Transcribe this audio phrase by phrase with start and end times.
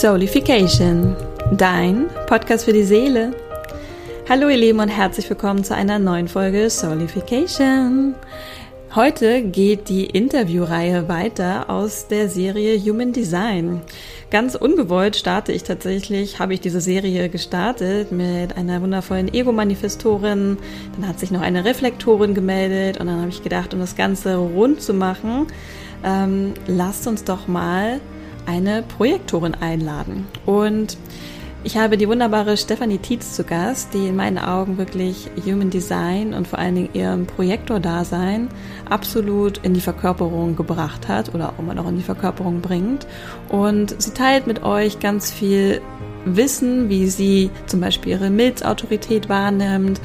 [0.00, 1.14] Soulification,
[1.52, 3.34] dein Podcast für die Seele.
[4.26, 8.14] Hallo ihr Lieben und herzlich willkommen zu einer neuen Folge Soulification.
[8.94, 13.82] Heute geht die Interviewreihe weiter aus der Serie Human Design.
[14.30, 20.56] Ganz ungewollt starte ich tatsächlich, habe ich diese Serie gestartet mit einer wundervollen Ego-Manifestorin.
[20.96, 24.36] Dann hat sich noch eine Reflektorin gemeldet und dann habe ich gedacht, um das Ganze
[24.36, 25.48] rund zu machen,
[26.02, 28.00] ähm, lasst uns doch mal
[28.46, 30.26] eine Projektorin einladen.
[30.46, 30.96] Und
[31.64, 36.34] ich habe die wunderbare Stefanie Tietz zu Gast, die in meinen Augen wirklich Human Design
[36.34, 38.48] und vor allen Dingen ihrem Projektor-Dasein
[38.90, 43.06] absolut in die Verkörperung gebracht hat oder auch immer noch in die Verkörperung bringt.
[43.48, 45.80] Und sie teilt mit euch ganz viel
[46.24, 50.00] Wissen, wie sie zum Beispiel ihre Milzautorität wahrnimmt,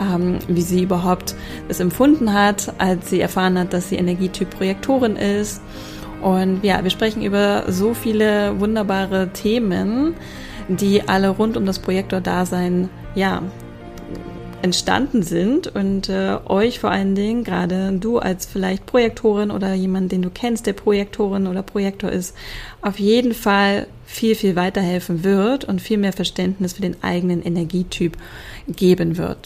[0.00, 1.34] ähm, wie sie überhaupt
[1.68, 5.60] es empfunden hat, als sie erfahren hat, dass sie Energietyp Projektorin ist.
[6.26, 10.16] Und ja, wir sprechen über so viele wunderbare Themen,
[10.66, 13.44] die alle rund um das Projektor-Dasein, ja,
[14.60, 20.10] entstanden sind und äh, euch vor allen Dingen, gerade du als vielleicht Projektorin oder jemand,
[20.10, 22.34] den du kennst, der Projektorin oder Projektor ist,
[22.82, 28.16] auf jeden Fall viel, viel weiterhelfen wird und viel mehr Verständnis für den eigenen Energietyp
[28.66, 29.38] geben wird.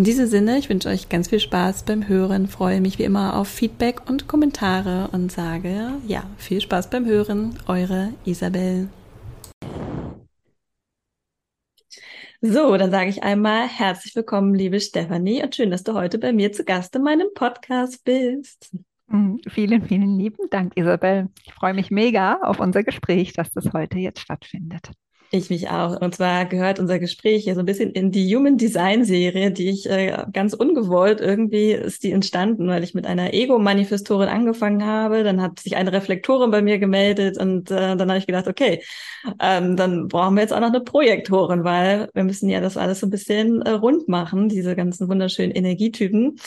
[0.00, 3.36] In diesem Sinne, ich wünsche euch ganz viel Spaß beim Hören, freue mich wie immer
[3.36, 8.88] auf Feedback und Kommentare und sage, ja, viel Spaß beim Hören, eure Isabel.
[12.40, 16.32] So, dann sage ich einmal herzlich willkommen, liebe Stefanie, und schön, dass du heute bei
[16.32, 18.74] mir zu Gast in meinem Podcast bist.
[19.08, 21.28] Mhm, vielen, vielen lieben Dank, Isabel.
[21.44, 24.92] Ich freue mich mega auf unser Gespräch, dass das heute jetzt stattfindet.
[25.32, 26.00] Ich mich auch.
[26.00, 29.68] Und zwar gehört unser Gespräch ja so ein bisschen in die Human Design Serie, die
[29.70, 35.22] ich äh, ganz ungewollt irgendwie ist die entstanden, weil ich mit einer Ego-Manifestorin angefangen habe.
[35.22, 38.82] Dann hat sich eine Reflektorin bei mir gemeldet und äh, dann habe ich gedacht, okay,
[39.40, 42.98] ähm, dann brauchen wir jetzt auch noch eine Projektorin, weil wir müssen ja das alles
[42.98, 46.40] so ein bisschen äh, rund machen, diese ganzen wunderschönen Energietypen.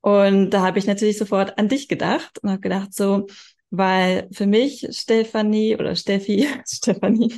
[0.00, 3.26] Und da habe ich natürlich sofort an dich gedacht und habe gedacht, so,
[3.70, 7.34] weil für mich Stefanie oder Steffi, Stefanie,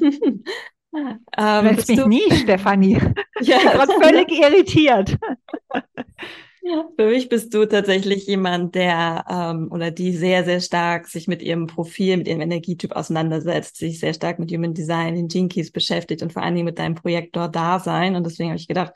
[0.92, 2.08] ähm, Lässt mich du...
[2.08, 3.00] nie, Stefanie.
[3.40, 5.16] ja, ich bin völlig irritiert.
[6.96, 11.42] Für mich bist du tatsächlich jemand, der ähm, oder die sehr, sehr stark sich mit
[11.42, 16.22] ihrem Profil, mit ihrem Energietyp auseinandersetzt, sich sehr stark mit Human Design, den Jinkies beschäftigt
[16.22, 18.14] und vor allen Dingen mit deinem Projekt dort da sein.
[18.14, 18.92] Und deswegen habe ich gedacht,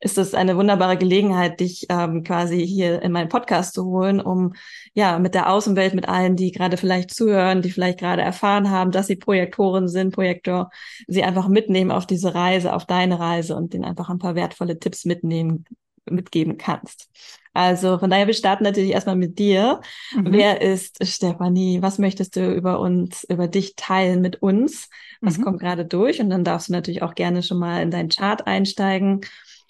[0.00, 4.54] ist das eine wunderbare Gelegenheit, dich ähm, quasi hier in meinen Podcast zu holen, um
[4.94, 8.92] ja mit der Außenwelt, mit allen, die gerade vielleicht zuhören, die vielleicht gerade erfahren haben,
[8.92, 10.70] dass sie Projektoren sind, Projektor,
[11.08, 14.78] sie einfach mitnehmen auf diese Reise, auf deine Reise und denen einfach ein paar wertvolle
[14.78, 15.64] Tipps mitnehmen,
[16.08, 17.08] mitgeben kannst.
[17.52, 19.80] Also von daher, wir starten natürlich erstmal mit dir.
[20.14, 20.26] Mhm.
[20.30, 21.82] Wer ist Stefanie?
[21.82, 24.88] Was möchtest du über uns, über dich teilen mit uns?
[25.20, 25.42] Was mhm.
[25.42, 26.20] kommt gerade durch?
[26.20, 29.22] Und dann darfst du natürlich auch gerne schon mal in deinen Chart einsteigen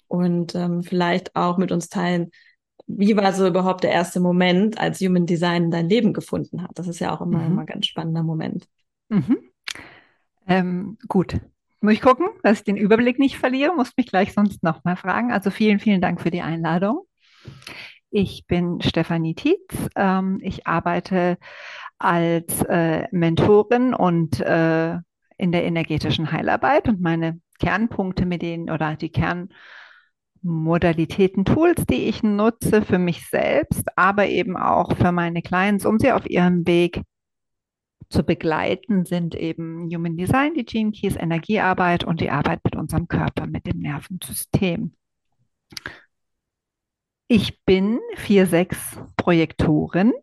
[0.09, 2.31] und ähm, vielleicht auch mit uns teilen,
[2.87, 6.71] wie war so überhaupt der erste Moment, als Human Design dein Leben gefunden hat?
[6.73, 7.45] Das ist ja auch immer, mhm.
[7.45, 8.67] immer ein ganz spannender Moment.
[9.09, 9.37] Mhm.
[10.47, 11.39] Ähm, gut.
[11.81, 15.31] Muss ich gucken, dass ich den Überblick nicht verliere, muss mich gleich sonst nochmal fragen.
[15.31, 17.05] Also vielen, vielen Dank für die Einladung.
[18.09, 19.75] Ich bin Stefanie Tietz.
[19.95, 21.37] Ähm, ich arbeite
[21.99, 24.97] als äh, Mentorin und äh,
[25.37, 29.49] in der energetischen Heilarbeit und meine Kernpunkte mit denen oder die Kern
[30.41, 35.99] Modalitäten, Tools, die ich nutze für mich selbst, aber eben auch für meine Clients, um
[35.99, 37.01] sie auf ihrem Weg
[38.09, 43.07] zu begleiten, sind eben Human Design, die Gene Keys, Energiearbeit und die Arbeit mit unserem
[43.07, 44.93] Körper, mit dem Nervensystem.
[47.27, 48.75] Ich bin 4-6
[49.15, 50.13] Projektorin,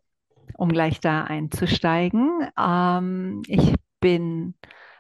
[0.55, 2.49] um gleich da einzusteigen.
[2.59, 4.55] Ähm, ich bin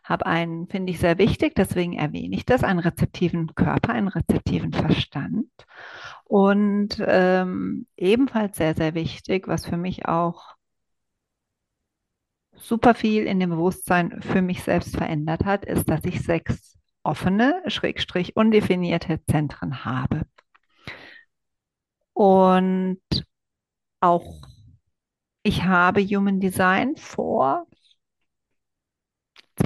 [0.09, 4.73] habe einen, finde ich sehr wichtig, deswegen erwähne ich das, einen rezeptiven Körper, einen rezeptiven
[4.73, 5.51] Verstand.
[6.25, 10.55] Und ähm, ebenfalls sehr, sehr wichtig, was für mich auch
[12.55, 17.63] super viel in dem Bewusstsein für mich selbst verändert hat, ist, dass ich sechs offene,
[17.67, 20.23] schrägstrich undefinierte Zentren habe.
[22.13, 23.01] Und
[24.01, 24.41] auch
[25.43, 27.67] ich habe Human Design vor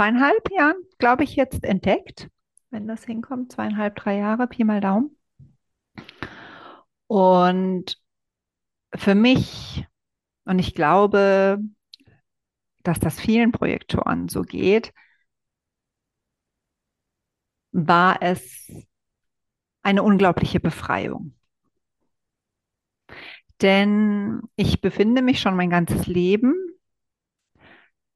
[0.01, 2.31] zweieinhalb Jahren, glaube ich, jetzt entdeckt,
[2.71, 5.15] wenn das hinkommt, zweieinhalb, drei Jahre, Pi mal Daumen.
[7.07, 8.01] Und
[8.95, 9.87] für mich,
[10.47, 11.59] und ich glaube,
[12.83, 14.95] dass das vielen Projektoren so geht,
[17.73, 18.73] war es
[19.83, 21.35] eine unglaubliche Befreiung.
[23.61, 26.55] Denn ich befinde mich schon mein ganzes Leben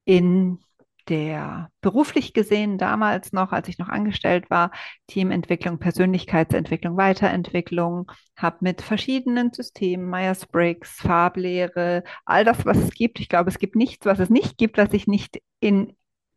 [0.06, 0.64] in
[1.08, 4.70] der beruflich gesehen damals noch, als ich noch angestellt war,
[5.06, 13.20] Teamentwicklung, Persönlichkeitsentwicklung, Weiterentwicklung, habe mit verschiedenen Systemen, Myers-Briggs, Farblehre, all das, was es gibt.
[13.20, 15.94] Ich glaube, es gibt nichts, was es nicht gibt, was ich nicht in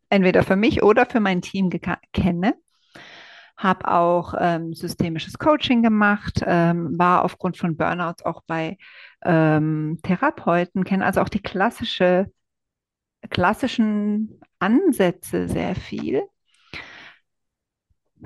[0.09, 1.69] entweder für mich oder für mein Team
[2.13, 2.55] kenne.
[3.57, 8.77] Habe auch ähm, systemisches Coaching gemacht, ähm, war aufgrund von Burnouts auch bei
[9.25, 12.31] ähm, Therapeuten, kenne also auch die klassische
[13.29, 16.23] klassischen Ansätze sehr viel.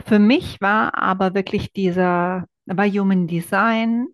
[0.06, 4.08] Für mich war aber wirklich dieser, war Human Design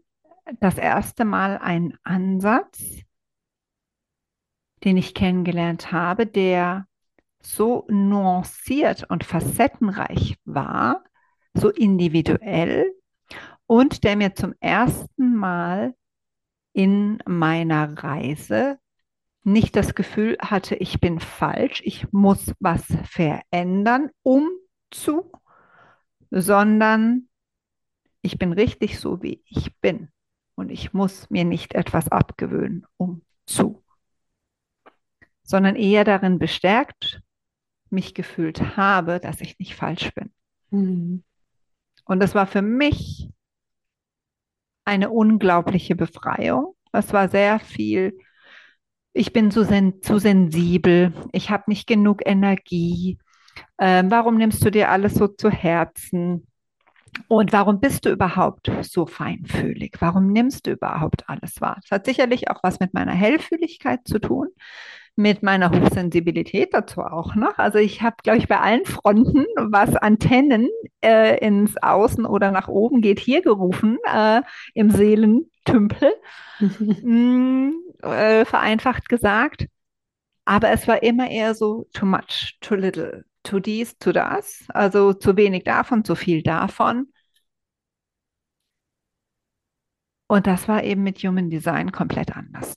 [0.59, 3.03] das erste Mal ein Ansatz,
[4.83, 6.87] den ich kennengelernt habe, der
[7.41, 11.03] so nuanciert und facettenreich war,
[11.53, 12.93] so individuell
[13.65, 15.95] und der mir zum ersten Mal
[16.73, 18.79] in meiner Reise
[19.47, 24.49] nicht das Gefühl hatte, ich bin falsch, ich muss was verändern, um
[24.91, 25.31] zu,
[26.29, 27.29] sondern
[28.21, 30.09] ich bin richtig so, wie ich bin.
[30.55, 33.83] Und ich muss mir nicht etwas abgewöhnen, um zu,
[35.43, 37.21] sondern eher darin bestärkt
[37.89, 40.33] mich gefühlt habe, dass ich nicht falsch bin.
[40.71, 41.23] Mhm.
[42.03, 43.29] Und das war für mich
[44.83, 46.75] eine unglaubliche Befreiung.
[46.91, 48.17] Es war sehr viel
[49.17, 53.17] ich bin zu, sen zu sensibel, ich habe nicht genug Energie.
[53.79, 56.47] Ähm, warum nimmst du dir alles so zu Herzen?
[57.27, 59.95] Und warum bist du überhaupt so feinfühlig?
[59.99, 61.77] Warum nimmst du überhaupt alles wahr?
[61.81, 64.49] Das hat sicherlich auch was mit meiner Hellfühligkeit zu tun,
[65.17, 67.57] mit meiner Hochsensibilität dazu auch noch.
[67.57, 70.69] Also ich habe, glaube ich, bei allen Fronten, was Antennen
[71.03, 74.41] äh, ins Außen oder nach oben geht, hier gerufen, äh,
[74.75, 76.13] im Seelentümpel.
[76.59, 77.71] mm,
[78.03, 79.67] äh, vereinfacht gesagt.
[80.45, 84.65] Aber es war immer eher so too much, too little, too dies, too das.
[84.69, 87.07] Also zu wenig davon, zu viel davon.
[90.27, 92.75] Und das war eben mit Human Design komplett anders.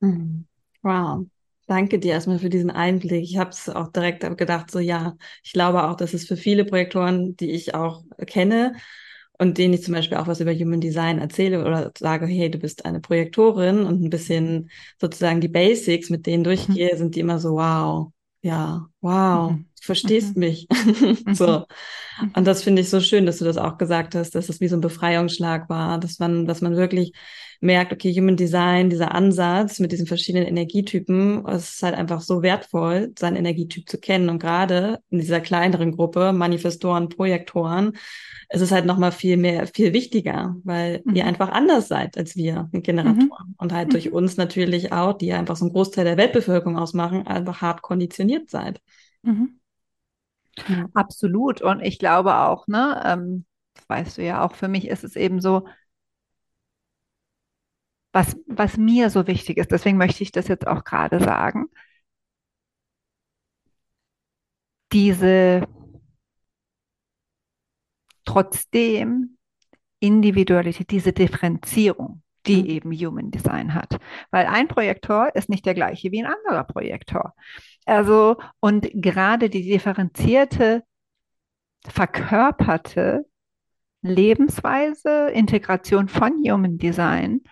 [0.00, 0.49] Mhm.
[0.82, 1.26] Wow.
[1.66, 3.22] Danke dir erstmal für diesen Einblick.
[3.22, 6.64] Ich habe es auch direkt gedacht, so ja, ich glaube auch, dass es für viele
[6.64, 8.74] Projektoren, die ich auch kenne,
[9.40, 12.58] und denen ich zum Beispiel auch was über Human Design erzähle oder sage, hey, du
[12.58, 14.68] bist eine Projektorin und ein bisschen
[15.00, 16.98] sozusagen die Basics mit denen durchgehe, mhm.
[16.98, 18.12] sind die immer so, wow,
[18.42, 19.64] ja, wow, mhm.
[19.78, 20.40] du verstehst mhm.
[20.40, 20.66] mich.
[21.32, 21.64] so.
[22.20, 22.32] Mhm.
[22.34, 24.68] Und das finde ich so schön, dass du das auch gesagt hast, dass das wie
[24.68, 27.14] so ein Befreiungsschlag war, dass man, dass man wirklich
[27.60, 32.42] merkt, okay, Human Design, dieser Ansatz mit diesen verschiedenen Energietypen, es ist halt einfach so
[32.42, 34.30] wertvoll, seinen Energietyp zu kennen.
[34.30, 37.92] Und gerade in dieser kleineren Gruppe, Manifestoren, Projektoren,
[38.48, 41.14] ist es halt nochmal viel mehr, viel wichtiger, weil mhm.
[41.14, 43.48] ihr einfach anders seid als wir Generatoren.
[43.48, 43.54] Mhm.
[43.58, 44.14] Und halt durch mhm.
[44.14, 48.48] uns natürlich auch, die ja einfach so einen Großteil der Weltbevölkerung ausmachen, einfach hart konditioniert
[48.48, 48.80] seid.
[49.22, 49.60] Mhm.
[50.66, 50.86] Ja.
[50.94, 51.60] Absolut.
[51.60, 55.14] Und ich glaube auch, ne, ähm, das weißt du ja auch, für mich ist es
[55.14, 55.66] eben so,
[58.12, 61.66] was, was mir so wichtig ist, deswegen möchte ich das jetzt auch gerade sagen,
[64.92, 65.66] diese
[68.24, 69.36] trotzdem
[70.00, 72.68] Individualität, diese Differenzierung, die mhm.
[72.68, 73.98] eben Human Design hat.
[74.30, 77.34] Weil ein Projektor ist nicht der gleiche wie ein anderer Projektor.
[77.86, 80.82] Also, und gerade die differenzierte,
[81.86, 83.26] verkörperte
[84.02, 87.42] Lebensweise, Integration von Human Design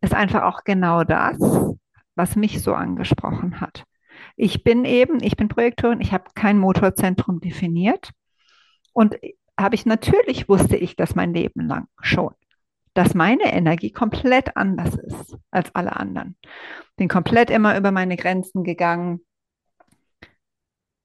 [0.00, 1.38] ist einfach auch genau das,
[2.14, 3.84] was mich so angesprochen hat.
[4.36, 8.10] Ich bin eben, ich bin Projektorin, ich habe kein Motorzentrum definiert
[8.92, 9.16] und
[9.58, 12.32] habe ich natürlich wusste ich das mein Leben lang schon,
[12.94, 16.36] dass meine Energie komplett anders ist als alle anderen.
[16.96, 19.20] Bin komplett immer über meine Grenzen gegangen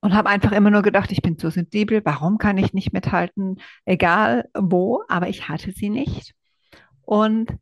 [0.01, 3.61] und habe einfach immer nur gedacht, ich bin zu sensibel, warum kann ich nicht mithalten,
[3.85, 6.35] egal wo, aber ich hatte sie nicht.
[7.03, 7.57] Und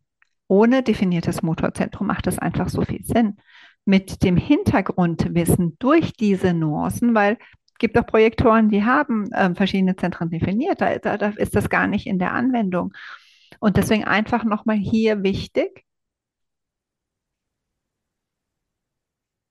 [0.51, 3.37] ohne definiertes Motorzentrum macht es einfach so viel Sinn.
[3.85, 9.95] Mit dem Hintergrundwissen durch diese Nuancen, weil es gibt auch Projektoren, die haben äh, verschiedene
[9.95, 12.91] Zentren definiert, da, da, da ist das gar nicht in der Anwendung.
[13.61, 15.85] Und deswegen einfach nochmal hier wichtig,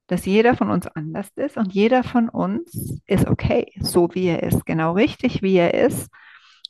[0.06, 4.42] dass jeder von uns anders ist und jeder von uns ist okay, so wie er
[4.42, 6.10] ist, genau richtig, wie er ist.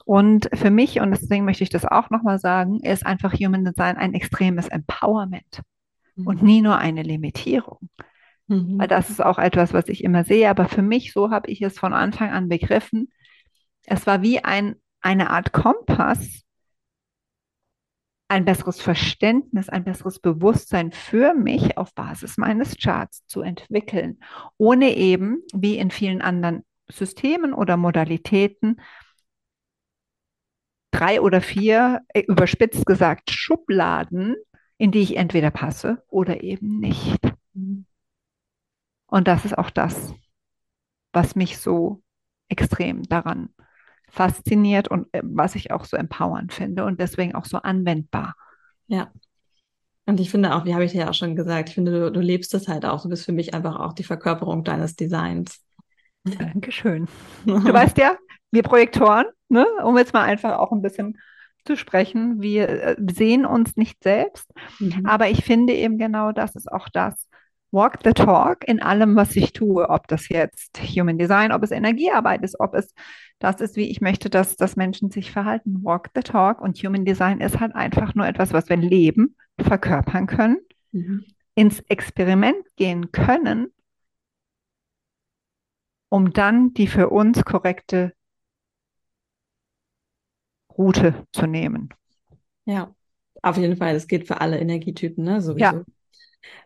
[0.04, 3.96] Und für mich, und deswegen möchte ich das auch nochmal sagen, ist einfach Human Design
[3.96, 5.62] ein extremes Empowerment
[6.16, 6.26] mhm.
[6.26, 7.78] und nie nur eine Limitierung.
[8.48, 8.78] Mhm.
[8.78, 10.50] Weil das ist auch etwas, was ich immer sehe.
[10.50, 13.12] Aber für mich, so habe ich es von Anfang an begriffen,
[13.86, 16.42] es war wie ein, eine Art Kompass,
[18.28, 24.20] ein besseres Verständnis, ein besseres Bewusstsein für mich auf Basis meines Charts zu entwickeln,
[24.56, 28.80] ohne eben, wie in vielen anderen Systemen oder Modalitäten,
[30.90, 34.36] drei oder vier, äh, überspitzt gesagt, Schubladen,
[34.78, 37.20] in die ich entweder passe oder eben nicht.
[39.06, 40.14] Und das ist auch das,
[41.12, 42.02] was mich so
[42.48, 43.50] extrem daran
[44.08, 48.34] fasziniert und äh, was ich auch so empowernd finde und deswegen auch so anwendbar.
[48.86, 49.12] Ja.
[50.06, 52.10] Und ich finde auch, wie habe ich dir ja auch schon gesagt, ich finde, du,
[52.10, 53.02] du lebst es halt auch.
[53.02, 55.62] Du bist für mich einfach auch die Verkörperung deines Designs.
[56.24, 57.06] Dankeschön.
[57.44, 58.16] Du weißt ja,
[58.50, 61.18] wir Projektoren, ne, um jetzt mal einfach auch ein bisschen
[61.64, 65.04] zu sprechen, wir äh, sehen uns nicht selbst, mhm.
[65.04, 67.28] aber ich finde eben genau das ist auch das,
[67.70, 71.70] walk the talk in allem, was ich tue, ob das jetzt Human Design, ob es
[71.70, 72.94] Energiearbeit ist, ob es
[73.38, 75.82] das ist, wie ich möchte, dass, dass Menschen sich verhalten.
[75.82, 80.26] Walk the talk und Human Design ist halt einfach nur etwas, was wir leben, verkörpern
[80.26, 80.58] können,
[80.92, 81.24] mhm.
[81.54, 83.68] ins Experiment gehen können,
[86.08, 88.12] um dann die für uns korrekte
[90.80, 91.90] Route zu nehmen.
[92.64, 92.94] Ja,
[93.42, 93.94] auf jeden Fall.
[93.94, 95.42] Das geht für alle Energietypen, ne?
[95.42, 95.60] Sowieso.
[95.60, 95.84] Ja,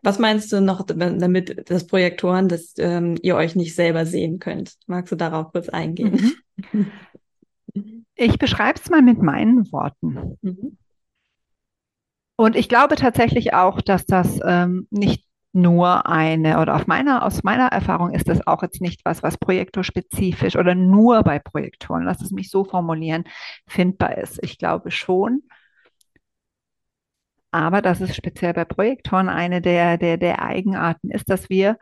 [0.02, 4.74] was meinst du noch damit, das Projektoren, dass ähm, ihr euch nicht selber sehen könnt?
[4.86, 6.32] Magst du darauf kurz eingehen?
[6.72, 6.92] Mhm.
[8.14, 10.38] Ich beschreibe es mal mit meinen Worten.
[10.42, 10.78] Mhm.
[12.36, 15.23] Und ich glaube tatsächlich auch, dass das ähm, nicht
[15.54, 19.38] nur eine, oder auf meiner, aus meiner Erfahrung ist das auch jetzt nicht was, was
[19.38, 23.24] projektorspezifisch oder nur bei Projektoren, lass es mich so formulieren,
[23.66, 24.42] findbar ist.
[24.42, 25.42] Ich glaube schon,
[27.52, 31.78] aber dass es speziell bei Projektoren eine der, der, der Eigenarten ist, dass wir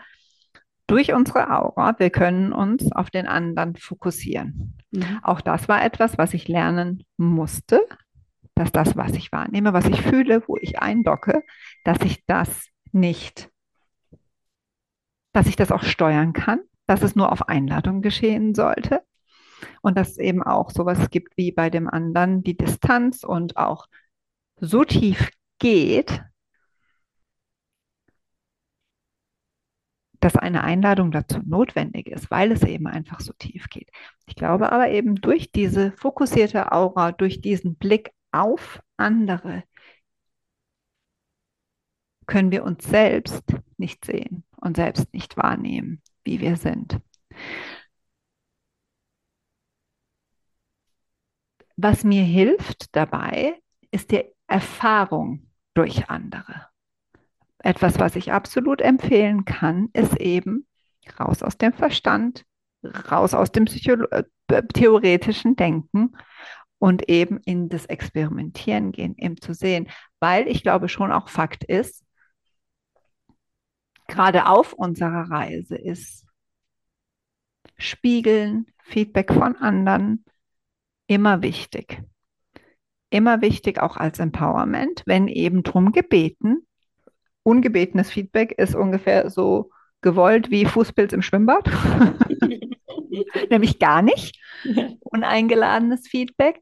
[0.87, 4.77] durch unsere Aura, wir können uns auf den anderen fokussieren.
[4.91, 5.21] Mhm.
[5.23, 7.81] Auch das war etwas, was ich lernen musste,
[8.55, 11.43] dass das, was ich wahrnehme, was ich fühle, wo ich eindocke,
[11.85, 13.49] dass ich das nicht,
[15.33, 19.03] dass ich das auch steuern kann, dass es nur auf Einladung geschehen sollte
[19.83, 23.87] und dass es eben auch sowas gibt wie bei dem anderen die Distanz und auch
[24.57, 26.23] so tief geht,
[30.21, 33.91] dass eine Einladung dazu notwendig ist, weil es eben einfach so tief geht.
[34.27, 39.65] Ich glaube aber eben durch diese fokussierte Aura, durch diesen Blick auf andere,
[42.27, 43.45] können wir uns selbst
[43.79, 47.01] nicht sehen und selbst nicht wahrnehmen, wie wir sind.
[51.77, 56.69] Was mir hilft dabei, ist die Erfahrung durch andere.
[57.59, 60.67] Etwas, was ich absolut empfehlen kann, ist eben
[61.19, 62.45] raus aus dem Verstand,
[63.11, 64.25] raus aus dem Psycholo äh,
[64.75, 66.17] theoretischen Denken
[66.79, 69.89] und eben in das Experimentieren gehen, eben zu sehen,
[70.21, 72.02] weil ich glaube schon auch Fakt ist,
[74.13, 76.25] gerade auf unserer Reise ist
[77.77, 80.25] Spiegeln, Feedback von anderen
[81.09, 82.05] immer wichtig
[83.13, 86.67] immer wichtig, auch als Empowerment, wenn eben drum gebeten.
[87.43, 91.71] Ungebetenes Feedback ist ungefähr so gewollt wie Fußpilz im Schwimmbad.
[93.51, 94.41] Nämlich gar nicht.
[95.01, 96.61] Uneingeladenes Feedback.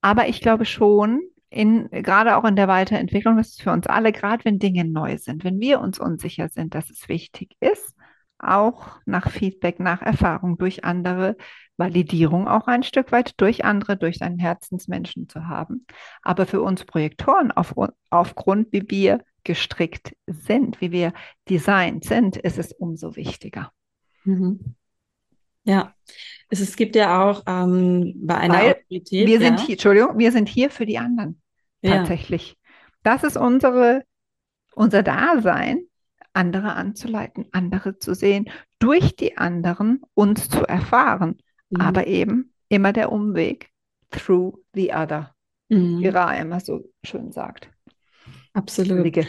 [0.00, 4.12] Aber ich glaube schon, in, gerade auch in der Weiterentwicklung, das ist für uns alle,
[4.12, 7.94] gerade wenn Dinge neu sind, wenn wir uns unsicher sind, dass es wichtig ist,
[8.38, 11.36] auch nach Feedback, nach Erfahrung durch andere,
[11.76, 15.86] Validierung auch ein Stück weit durch andere, durch einen Herzensmenschen zu haben.
[16.22, 17.74] Aber für uns Projektoren, auf,
[18.10, 21.12] aufgrund, wie wir gestrickt sind, wie wir
[21.48, 23.72] designt sind, ist es umso wichtiger.
[24.24, 24.76] Mhm.
[25.64, 25.94] Ja,
[26.48, 29.26] es, es, gibt ja auch ähm, bei einer Weil Autorität.
[29.26, 29.40] Wir ja.
[29.40, 31.40] sind hier, Entschuldigung, wir sind hier für die anderen.
[31.82, 32.50] Tatsächlich.
[32.50, 32.54] Ja.
[33.02, 34.02] Das ist unsere,
[34.74, 35.84] unser Dasein,
[36.32, 41.38] andere anzuleiten, andere zu sehen, durch die anderen uns zu erfahren.
[41.70, 41.80] Mhm.
[41.80, 43.70] Aber eben immer der Umweg
[44.10, 45.34] through the other,
[45.68, 46.00] mhm.
[46.00, 47.70] wie Ra immer so schön sagt.
[48.52, 49.26] Absolut.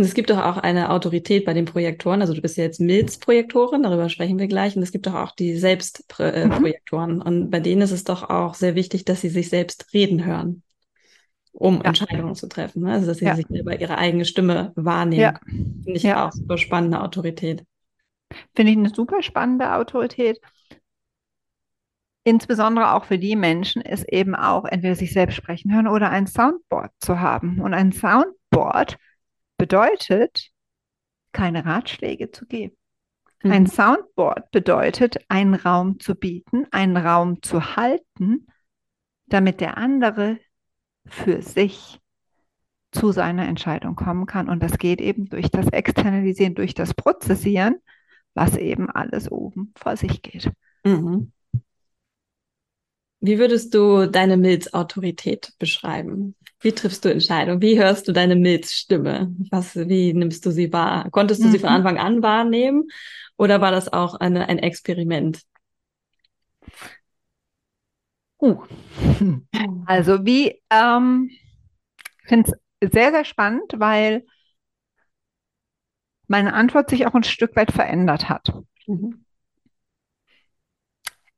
[0.00, 2.22] Und es gibt doch auch eine Autorität bei den Projektoren.
[2.22, 4.74] Also du bist ja jetzt Milz-Projektorin, darüber sprechen wir gleich.
[4.74, 7.16] Und es gibt doch auch die Selbstprojektoren.
[7.16, 7.20] Mhm.
[7.20, 10.62] Und bei denen ist es doch auch sehr wichtig, dass sie sich selbst reden hören,
[11.52, 11.82] um ja.
[11.82, 12.84] Entscheidungen zu treffen.
[12.84, 12.92] Ne?
[12.92, 13.36] Also dass sie ja.
[13.36, 15.20] sich selber ihre eigene Stimme wahrnehmen.
[15.20, 15.38] Ja.
[15.44, 16.26] Finde ich ja.
[16.26, 17.62] auch super spannende Autorität.
[18.54, 20.40] Finde ich eine super spannende Autorität
[22.22, 26.26] insbesondere auch für die Menschen, ist eben auch entweder sich selbst sprechen hören oder ein
[26.26, 27.60] Soundboard zu haben.
[27.60, 28.98] Und ein Soundboard
[29.60, 30.50] bedeutet,
[31.32, 32.76] keine Ratschläge zu geben.
[33.42, 33.52] Mhm.
[33.52, 38.46] Ein Soundboard bedeutet, einen Raum zu bieten, einen Raum zu halten,
[39.26, 40.38] damit der andere
[41.04, 42.00] für sich
[42.90, 44.48] zu seiner Entscheidung kommen kann.
[44.48, 47.76] Und das geht eben durch das Externalisieren, durch das Prozessieren,
[48.32, 50.50] was eben alles oben vor sich geht.
[50.84, 51.32] Mhm.
[53.20, 56.34] Wie würdest du deine Milzautorität beschreiben?
[56.60, 57.62] Wie triffst du Entscheidungen?
[57.62, 59.34] Wie hörst du deine Milzstimme?
[59.50, 61.08] Was, wie nimmst du sie wahr?
[61.10, 61.52] Konntest du mhm.
[61.52, 61.76] sie von mhm.
[61.76, 62.88] Anfang an wahrnehmen
[63.36, 65.40] oder war das auch eine, ein Experiment?
[68.40, 68.62] Uh.
[69.86, 74.24] Also wie, ähm, ich finde es sehr, sehr spannend, weil
[76.28, 78.52] meine Antwort sich auch ein Stück weit verändert hat.
[78.86, 79.24] Mhm.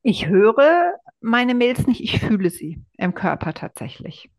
[0.02, 4.30] Ich höre meine Mails nicht, ich fühle sie im Körper tatsächlich.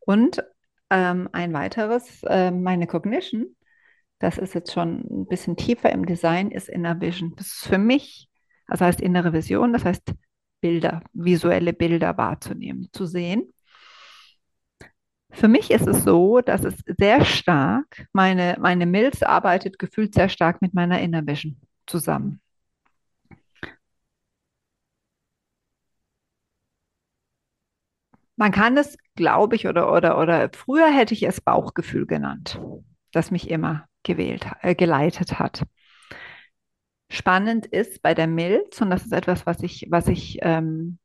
[0.00, 0.42] Und
[0.90, 3.56] ähm, ein weiteres, äh, meine Cognition,
[4.18, 7.34] das ist jetzt schon ein bisschen tiefer im Design, ist Inner Vision.
[7.36, 8.28] Das ist für mich,
[8.66, 10.14] also heißt innere Vision, das heißt
[10.60, 13.52] Bilder, visuelle Bilder wahrzunehmen, zu sehen.
[15.30, 20.28] Für mich ist es so, dass es sehr stark, meine, meine Milz arbeitet gefühlt sehr
[20.28, 22.40] stark mit meiner Inner Vision zusammen.
[28.36, 32.60] Man kann es, glaube ich, oder, oder, oder früher hätte ich es Bauchgefühl genannt,
[33.12, 35.64] das mich immer gewählt, äh, geleitet hat.
[37.08, 40.98] Spannend ist bei der Milz, und das ist etwas, was ich, was ich, ähm,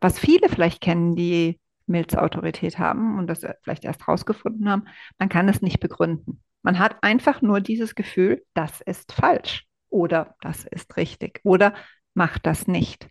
[0.00, 4.86] was viele vielleicht kennen, die Milzautorität haben und das vielleicht erst rausgefunden haben,
[5.18, 6.42] man kann es nicht begründen.
[6.62, 11.74] Man hat einfach nur dieses Gefühl, das ist falsch oder das ist richtig oder
[12.14, 13.08] macht das nicht.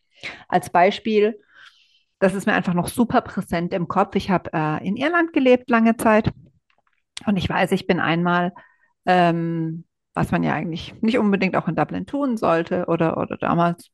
[0.47, 1.39] Als Beispiel,
[2.23, 4.15] das ist mir einfach noch super präsent im Kopf.
[4.15, 6.31] Ich habe äh, in Irland gelebt lange Zeit
[7.25, 8.53] und ich weiß, ich bin einmal,
[9.05, 13.89] ähm, was man ja eigentlich nicht unbedingt auch in Dublin tun sollte oder, oder damals,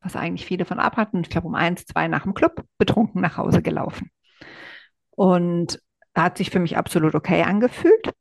[0.00, 3.38] was eigentlich viele von abhatten, ich glaube um eins, zwei nach dem Club, betrunken nach
[3.38, 4.10] Hause gelaufen.
[5.10, 5.80] Und
[6.12, 8.12] da hat sich für mich absolut okay angefühlt.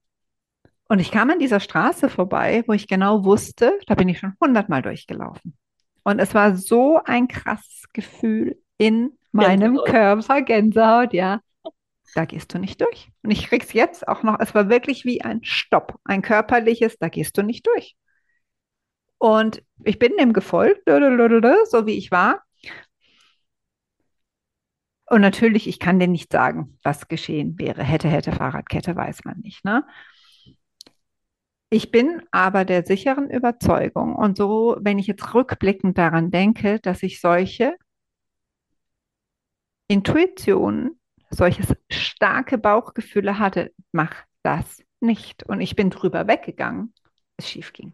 [0.88, 4.36] Und ich kam an dieser Straße vorbei, wo ich genau wusste, da bin ich schon
[4.40, 5.58] hundertmal durchgelaufen.
[6.04, 9.88] Und es war so ein krasses Gefühl in meinem Gänsehaut.
[9.88, 11.42] Körper, Gänsehaut, ja.
[12.14, 13.10] Da gehst du nicht durch.
[13.24, 17.10] Und ich krieg's jetzt auch noch, es war wirklich wie ein Stopp, ein körperliches, da
[17.10, 17.96] gehst du nicht durch.
[19.18, 22.42] Und ich bin dem gefolgt, so wie ich war.
[25.12, 27.84] Und natürlich, ich kann dir nicht sagen, was geschehen wäre.
[27.84, 29.64] Hätte, hätte, Fahrradkette, weiß man nicht.
[29.66, 29.86] Ne?
[31.70, 37.04] Ich bin aber der sicheren Überzeugung und so, wenn ich jetzt rückblickend daran denke, dass
[37.04, 37.76] ich solche
[39.92, 40.98] Intuition,
[41.32, 45.44] solches starke Bauchgefühle hatte, mach das nicht.
[45.44, 46.94] Und ich bin drüber weggegangen,
[47.36, 47.92] es schief ging.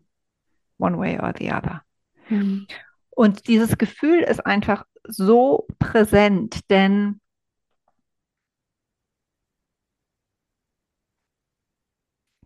[0.78, 1.82] One way or the other.
[2.30, 2.68] Mhm.
[3.10, 7.20] Und dieses Gefühl ist einfach so präsent, denn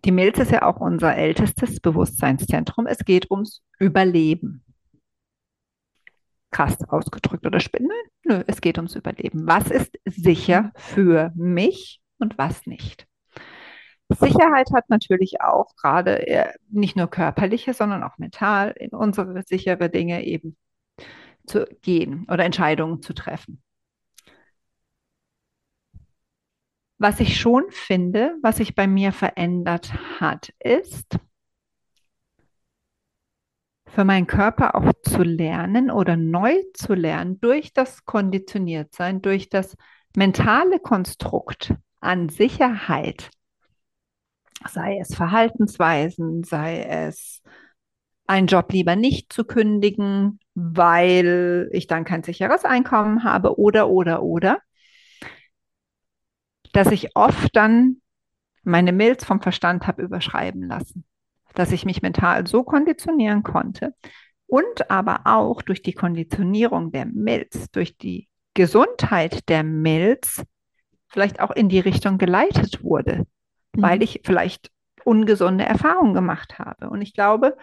[0.06, 2.88] die Milz ist ja auch unser ältestes Bewusstseinszentrum.
[2.88, 4.64] Es geht ums Überleben
[6.52, 7.92] krass ausgedrückt oder spinnen.
[8.24, 9.48] Nö, es geht ums Überleben.
[9.48, 13.08] Was ist sicher für mich und was nicht?
[14.10, 19.90] Sicherheit hat natürlich auch gerade äh, nicht nur körperliche, sondern auch mental in unsere sichere
[19.90, 20.58] Dinge eben
[21.46, 23.62] zu gehen oder Entscheidungen zu treffen.
[26.98, 31.18] Was ich schon finde, was sich bei mir verändert hat, ist,
[33.91, 39.75] für meinen Körper auch zu lernen oder neu zu lernen durch das Konditioniertsein, durch das
[40.15, 43.30] mentale Konstrukt an Sicherheit,
[44.69, 47.41] sei es Verhaltensweisen, sei es
[48.27, 54.23] einen Job lieber nicht zu kündigen, weil ich dann kein sicheres Einkommen habe oder, oder,
[54.23, 54.60] oder,
[56.71, 57.97] dass ich oft dann
[58.63, 61.04] meine Milz vom Verstand habe überschreiben lassen
[61.54, 63.94] dass ich mich mental so konditionieren konnte
[64.48, 70.44] und aber auch durch die Konditionierung der Milz, durch die Gesundheit der Milz
[71.08, 73.26] vielleicht auch in die Richtung geleitet wurde,
[73.74, 73.82] mhm.
[73.82, 74.70] weil ich vielleicht
[75.04, 76.90] ungesunde Erfahrungen gemacht habe.
[76.90, 77.58] Und ich glaube,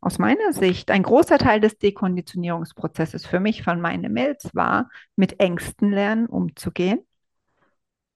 [0.00, 5.40] aus meiner Sicht, ein großer Teil des Dekonditionierungsprozesses für mich von meiner Milz war, mit
[5.40, 7.00] Ängsten lernen umzugehen,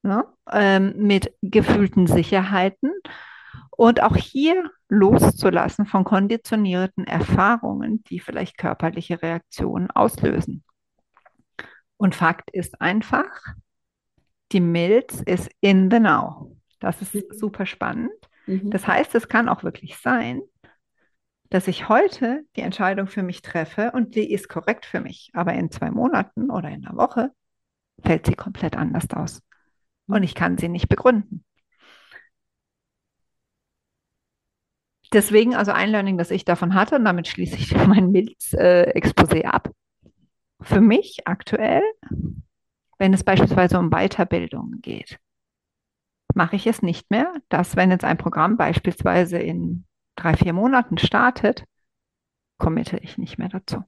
[0.03, 0.25] ne?
[0.53, 2.93] ähm, mit gefühlten Sicherheiten
[3.71, 10.65] und auch hier loszulassen von konditionierten Erfahrungen, die vielleicht körperliche Reaktionen auslösen.
[11.97, 13.31] Und Fakt ist einfach,
[14.53, 16.57] die Milz ist in the now.
[16.81, 17.23] Das ist mhm.
[17.31, 18.13] super spannend.
[18.47, 18.71] Mhm.
[18.71, 20.41] Das heißt, es kann auch wirklich sein,
[21.51, 25.53] dass ich heute die Entscheidung für mich treffe und die ist korrekt für mich, aber
[25.55, 27.31] in zwei Monaten oder in einer Woche
[28.03, 29.43] fällt sie komplett anders aus
[30.07, 31.45] und ich kann sie nicht begründen.
[35.13, 39.71] Deswegen also ein Learning, das ich davon hatte, und damit schließe ich mein Milz-Exposé ab.
[40.61, 41.83] Für mich aktuell,
[42.99, 45.19] wenn es beispielsweise um Weiterbildung geht,
[46.35, 49.85] mache ich es nicht mehr, dass wenn jetzt ein Programm beispielsweise in
[50.17, 51.65] drei, vier Monaten startet,
[52.59, 53.83] committe ich nicht mehr dazu.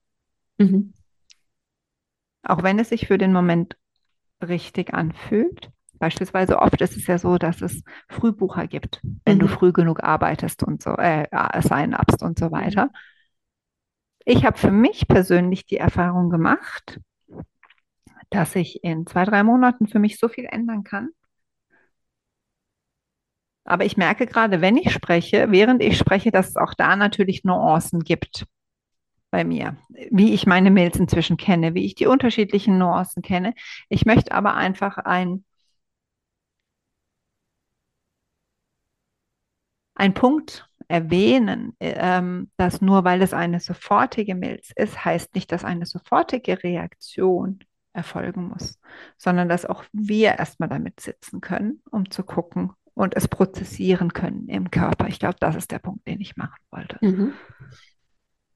[0.59, 0.95] Mhm.
[2.43, 3.77] Auch wenn es sich für den Moment
[4.43, 5.72] richtig anfühlt.
[6.03, 9.43] Beispielsweise oft ist es ja so, dass es Frühbucher gibt, wenn mhm.
[9.43, 11.29] du früh genug arbeitest und so, äh,
[11.63, 12.91] sign-upst und so weiter.
[14.25, 16.99] Ich habe für mich persönlich die Erfahrung gemacht,
[18.31, 21.11] dass ich in zwei, drei Monaten für mich so viel ändern kann.
[23.63, 27.45] Aber ich merke gerade, wenn ich spreche, während ich spreche, dass es auch da natürlich
[27.45, 28.45] Nuancen gibt
[29.31, 29.77] bei mir,
[30.11, 33.55] wie ich meine Mails inzwischen kenne, wie ich die unterschiedlichen Nuancen kenne.
[33.89, 35.45] Ich möchte aber einfach ein,
[40.03, 45.65] ein Punkt erwähnen, ähm, dass nur weil es eine sofortige Mails ist, heißt nicht, dass
[45.65, 47.61] eine sofortige Reaktion
[47.93, 48.81] erfolgen muss,
[49.17, 54.49] sondern dass auch wir erstmal damit sitzen können, um zu gucken und es prozessieren können
[54.49, 55.07] im Körper.
[55.07, 56.99] Ich glaube, das ist der Punkt, den ich machen wollte.
[57.01, 57.33] Mhm.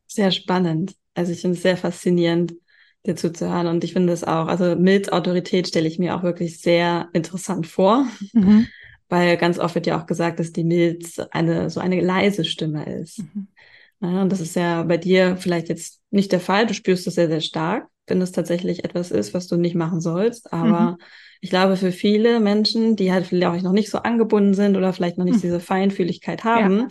[0.08, 0.96] Sehr spannend.
[1.14, 2.54] Also ich finde es sehr faszinierend,
[3.06, 3.68] dir zuzuhören.
[3.68, 7.68] Und ich finde es auch, also Mills Autorität stelle ich mir auch wirklich sehr interessant
[7.68, 8.04] vor.
[8.32, 8.66] Mhm.
[9.08, 12.84] Weil ganz oft wird ja auch gesagt, dass die Milz eine so eine leise Stimme
[13.00, 13.20] ist.
[13.20, 13.48] Mhm.
[14.00, 16.66] Ja, und das ist ja bei dir vielleicht jetzt nicht der Fall.
[16.66, 20.00] Du spürst es sehr, sehr stark, wenn es tatsächlich etwas ist, was du nicht machen
[20.00, 20.52] sollst.
[20.52, 20.96] Aber mhm.
[21.40, 25.18] ich glaube, für viele Menschen, die halt vielleicht noch nicht so angebunden sind oder vielleicht
[25.18, 25.42] noch nicht mhm.
[25.42, 26.88] diese Feinfühligkeit haben, ja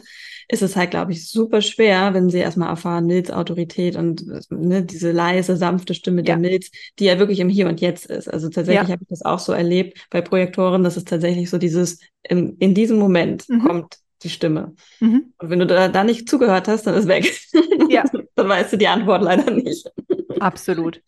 [0.47, 4.83] ist es halt, glaube ich, super schwer, wenn sie erstmal erfahren, Milz Autorität und ne,
[4.83, 6.23] diese leise, sanfte Stimme ja.
[6.23, 8.27] der Milz, die ja wirklich im Hier und Jetzt ist.
[8.31, 8.93] Also tatsächlich ja.
[8.93, 12.73] habe ich das auch so erlebt bei Projektoren, dass es tatsächlich so dieses, in, in
[12.73, 13.61] diesem Moment mhm.
[13.61, 14.73] kommt die Stimme.
[14.99, 15.33] Mhm.
[15.37, 17.31] Und wenn du da, da nicht zugehört hast, dann ist weg.
[17.89, 18.03] Ja.
[18.35, 19.85] dann weißt du die Antwort leider nicht.
[20.39, 21.01] Absolut.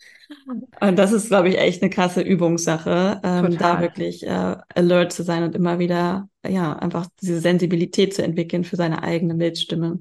[0.79, 5.23] Und das ist, glaube ich, echt eine krasse Übungssache, ähm, da wirklich äh, alert zu
[5.23, 9.99] sein und immer wieder, ja, einfach diese Sensibilität zu entwickeln für seine eigene Milzstimme.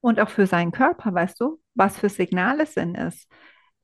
[0.00, 3.26] Und auch für seinen Körper, weißt du, was für Signale sind es.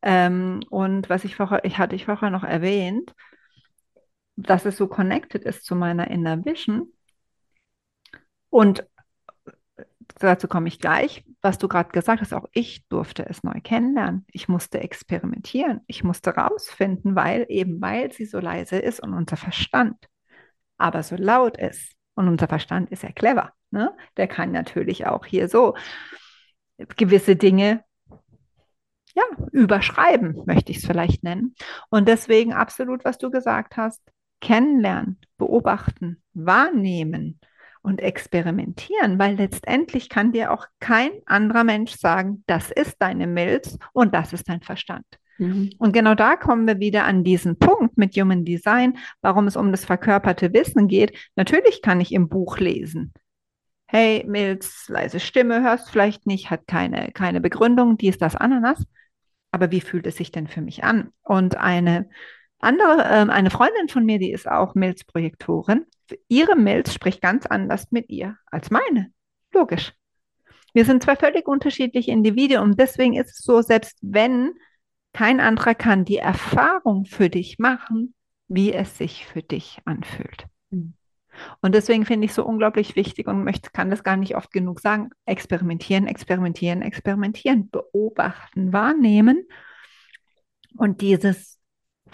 [0.03, 3.15] Ähm, und was ich vorher, ich hatte ich vorher noch erwähnt,
[4.37, 6.93] dass es so connected ist zu meiner Inner Vision.
[8.51, 8.87] Und
[10.19, 14.25] dazu komme ich gleich, was du gerade gesagt hast, auch ich durfte es neu kennenlernen.
[14.33, 15.83] Ich musste experimentieren.
[15.87, 20.09] Ich musste rausfinden, weil eben weil sie so leise ist und unser Verstand
[20.79, 21.93] aber so laut ist.
[22.15, 23.53] Und unser Verstand ist ja clever.
[23.71, 23.95] Ne?
[24.17, 25.75] Der kann natürlich auch hier so
[26.97, 27.85] gewisse Dinge
[29.15, 31.55] ja, überschreiben, möchte ich es vielleicht nennen.
[31.91, 34.01] Und deswegen absolut, was du gesagt hast,
[34.41, 37.39] kennenlernen, beobachten, wahrnehmen
[37.85, 43.79] und experimentieren, weil letztendlich kann dir auch kein anderer Mensch sagen, das ist deine Milz
[43.93, 45.05] und das ist dein Verstand.
[45.39, 45.71] Mhm.
[45.79, 49.71] Und genau da kommen wir wieder an diesen Punkt mit Human Design, warum es um
[49.71, 51.17] das verkörperte Wissen geht.
[51.37, 53.13] Natürlich kann ich im Buch lesen.
[53.87, 58.83] Hey, Milz, leise Stimme, hörst vielleicht nicht, hat keine, keine Begründung, dies, das, Ananas.
[59.51, 61.11] Aber wie fühlt es sich denn für mich an?
[61.23, 62.09] Und eine
[62.65, 65.87] andere, äh, eine Freundin von mir, die ist auch Milzprojektorin,
[66.29, 69.13] ihre Milz spricht ganz anders mit ihr als meine.
[69.53, 69.93] Logisch.
[70.73, 74.53] Wir sind zwei völlig unterschiedliche Individuen und deswegen ist es so, selbst wenn
[75.13, 78.15] kein anderer kann die Erfahrung für dich machen,
[78.49, 80.47] wie es sich für dich anfühlt.
[80.71, 80.95] Mhm.
[81.61, 84.53] Und deswegen finde ich es so unglaublich wichtig und möchte, kann das gar nicht oft
[84.53, 89.47] genug sagen, experimentieren, experimentieren, experimentieren, beobachten, wahrnehmen
[90.77, 91.59] und dieses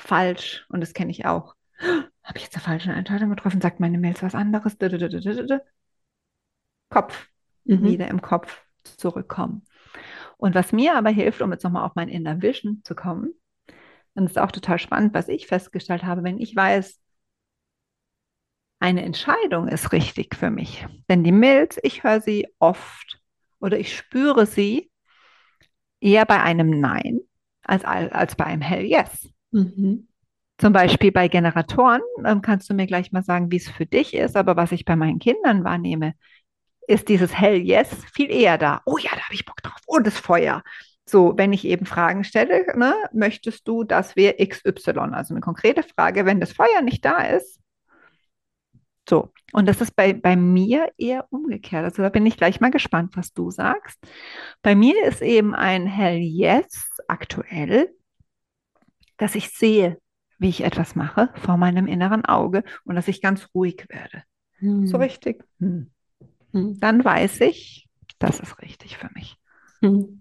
[0.00, 3.98] falsch, und das kenne ich auch, habe ich jetzt eine falsche Entscheidung getroffen, sagt meine
[3.98, 4.76] Mails was anderes,
[6.88, 7.28] Kopf,
[7.64, 7.84] mhm.
[7.84, 9.64] wieder im Kopf zurückkommen.
[10.36, 13.34] Und was mir aber hilft, um jetzt nochmal auf mein Inner Vision zu kommen,
[14.14, 17.00] und es ist auch total spannend, was ich festgestellt habe, wenn ich weiß,
[18.80, 20.86] eine Entscheidung ist richtig für mich.
[21.08, 23.20] Denn die Milz, ich höre sie oft
[23.60, 24.90] oder ich spüre sie
[26.00, 27.20] eher bei einem Nein
[27.62, 29.28] als, als bei einem Hell Yes.
[29.52, 30.08] Mhm.
[30.58, 34.14] Zum Beispiel bei Generatoren ähm, kannst du mir gleich mal sagen, wie es für dich
[34.14, 36.14] ist, aber was ich bei meinen Kindern wahrnehme,
[36.86, 38.82] ist dieses Hell Yes viel eher da.
[38.84, 39.80] Oh ja, da habe ich Bock drauf.
[39.86, 40.62] Und das Feuer.
[41.06, 45.82] So, wenn ich eben Fragen stelle, ne, möchtest du, dass wir XY, also eine konkrete
[45.82, 47.58] Frage, wenn das Feuer nicht da ist.
[49.08, 51.84] So, und das ist bei, bei mir eher umgekehrt.
[51.84, 53.98] Also da bin ich gleich mal gespannt, was du sagst.
[54.62, 57.92] Bei mir ist eben ein Hell Yes aktuell,
[59.20, 59.98] dass ich sehe,
[60.38, 64.22] wie ich etwas mache, vor meinem inneren Auge und dass ich ganz ruhig werde.
[64.58, 64.86] Hm.
[64.86, 65.44] So richtig.
[65.60, 65.90] Hm.
[66.52, 66.80] Hm.
[66.80, 69.36] Dann weiß ich, das ist richtig für mich.
[69.82, 70.20] Hm.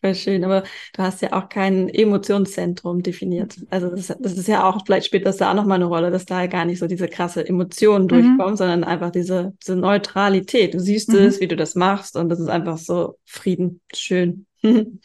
[0.00, 0.62] Voll schön, aber
[0.94, 3.58] du hast ja auch kein Emotionszentrum definiert.
[3.68, 6.24] Also das, das ist ja auch, vielleicht spielt das da auch nochmal eine Rolle, dass
[6.24, 10.72] da gar nicht so diese krasse Emotion durchkommt, sondern einfach diese, diese Neutralität.
[10.72, 11.16] Du siehst Mhm.
[11.16, 14.46] es, wie du das machst und das ist einfach so Frieden, schön.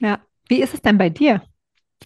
[0.00, 0.25] Ja.
[0.48, 1.42] Wie ist es denn bei dir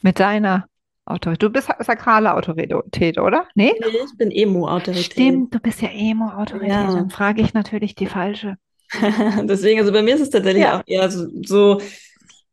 [0.03, 0.67] mit deiner
[1.05, 1.43] Autorität?
[1.43, 3.47] Du bist sakrale Autorität, oder?
[3.55, 3.73] Nee?
[3.81, 5.05] Nee, ich bin Emo-Autorität.
[5.13, 6.71] Stimmt, du bist ja Emo-Autorität.
[6.71, 6.93] Ja.
[6.95, 8.57] Dann frage ich natürlich die falsche.
[9.43, 10.79] Deswegen, also bei mir ist es tatsächlich Ja.
[10.81, 11.81] auch eher so, so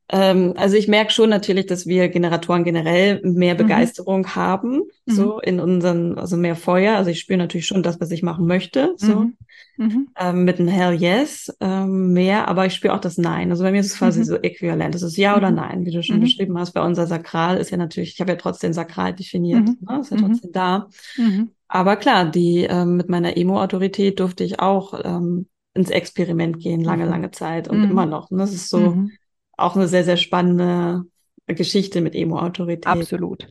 [0.10, 3.58] ähm, also ich merke schon natürlich, dass wir Generatoren generell mehr Mhm.
[3.58, 6.96] Begeisterung haben, so in unseren, also mehr Feuer.
[6.96, 9.38] Also ich spüre natürlich schon das, was ich machen möchte, so Mhm.
[9.78, 10.08] Mhm.
[10.20, 13.52] ähm, mit einem Hell Yes ähm, mehr, aber ich spüre auch das Nein.
[13.52, 14.24] Also bei mir ist es quasi Mhm.
[14.24, 14.96] so äquivalent.
[14.96, 15.56] Es ist Ja oder Mhm.
[15.56, 16.22] Nein, wie du schon Mhm.
[16.22, 16.74] beschrieben hast.
[16.74, 19.78] Weil unser Sakral ist ja natürlich, ich habe ja trotzdem Sakral definiert, Mhm.
[19.82, 20.00] ne?
[20.00, 20.22] ist ja Mhm.
[20.22, 20.88] trotzdem da.
[21.18, 21.52] Mhm.
[21.68, 27.04] Aber klar, die ähm, mit meiner Emo-Autorität durfte ich auch ähm, ins Experiment gehen, lange,
[27.06, 27.10] Mhm.
[27.12, 27.92] lange Zeit und Mhm.
[27.92, 28.32] immer noch.
[28.32, 28.38] Ne?
[28.40, 29.12] Das ist so Mhm.
[29.58, 31.04] Auch eine sehr, sehr spannende
[31.48, 32.88] Geschichte mit Emo-Autorität.
[32.88, 33.48] Absolut.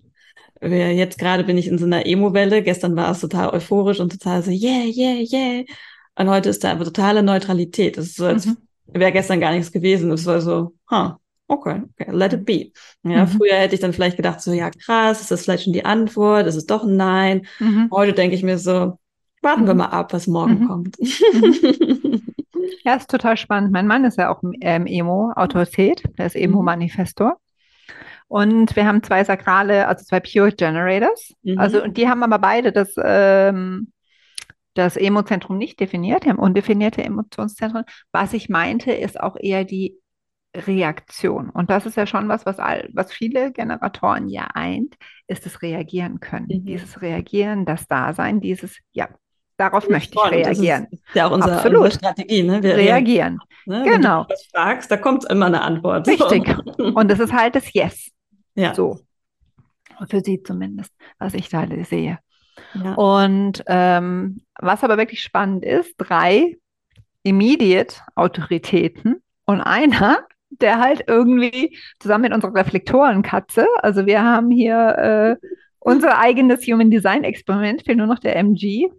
[0.60, 2.62] Wir, jetzt gerade bin ich in so einer Emo-Welle.
[2.62, 5.64] Gestern war es total euphorisch und total so, yeah, yeah, yeah.
[6.18, 7.98] Und heute ist da einfach totale Neutralität.
[7.98, 8.56] Es ist so, als Mhm.
[8.86, 10.10] wäre gestern gar nichts gewesen.
[10.12, 11.10] Es war so, huh,
[11.48, 12.70] okay, okay, let it be.
[13.02, 13.28] Ja, Mhm.
[13.28, 16.46] früher hätte ich dann vielleicht gedacht, so, ja, krass, ist das vielleicht schon die Antwort?
[16.46, 17.46] Ist es doch ein Nein?
[17.60, 17.88] Mhm.
[17.92, 18.98] Heute denke ich mir so,
[19.42, 19.78] warten wir Mhm.
[19.78, 20.66] mal ab, was morgen Mhm.
[20.68, 20.96] kommt.
[22.84, 23.72] Ja, ist total spannend.
[23.72, 26.42] Mein Mann ist ja auch ähm, Emo-Autorität, der ist Mhm.
[26.42, 27.38] Emo-Manifestor.
[28.28, 31.32] Und wir haben zwei Sakrale, also zwei Pure Generators.
[31.42, 31.58] Mhm.
[31.58, 33.92] Also, und die haben aber beide das, ähm,
[34.74, 37.84] das Emozentrum nicht definiert, die haben undefinierte Emotionszentren.
[38.12, 39.98] Was ich meinte, ist auch eher die
[40.54, 41.50] Reaktion.
[41.50, 45.62] Und das ist ja schon was, was, all, was viele Generatoren ja eint, ist das
[45.62, 46.46] Reagieren können.
[46.48, 46.64] Mhm.
[46.64, 49.08] Dieses Reagieren, das Dasein, dieses, ja,
[49.56, 50.22] darauf möchte ich.
[50.22, 50.86] Und das reagieren.
[50.90, 51.78] ist ja auch unser, Absolut.
[51.84, 52.62] unsere Strategie, ne?
[52.62, 53.40] Wir Reagieren.
[53.66, 53.82] Ne?
[53.84, 54.24] Wenn Genau.
[54.24, 56.06] du was fragst, da kommt immer eine Antwort.
[56.06, 56.54] Richtig.
[56.78, 58.10] Und es ist halt das Yes.
[58.54, 58.74] ja.
[58.74, 59.00] So.
[60.10, 62.18] Für sie zumindest, was ich da sehe.
[62.74, 62.94] ja.
[62.94, 66.56] Und ähm, was aber wirklich spannend ist, drei
[67.22, 70.18] Immediate Autoritäten und einer,
[70.50, 75.46] der halt irgendwie zusammen mit unserer Reflektorenkatze, also wir haben hier äh,
[75.78, 78.90] unser eigenes Human Design Experiment, fehlt nur noch der MG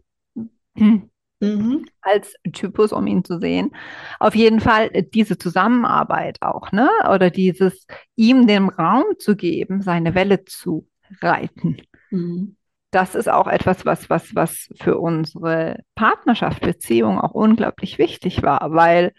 [1.40, 1.86] Mhm.
[2.02, 3.72] als Typus, um ihn zu sehen.
[4.20, 6.90] Auf jeden Fall äh, diese Zusammenarbeit auch, ne?
[7.14, 7.86] Oder dieses
[8.16, 10.88] ihm den Raum zu geben, seine Welle zu
[11.22, 11.78] reiten.
[12.10, 12.56] Mhm.
[12.90, 18.74] Das ist auch etwas, was, was, was für unsere Partnerschaft, Beziehung auch unglaublich wichtig war,
[18.74, 19.14] weil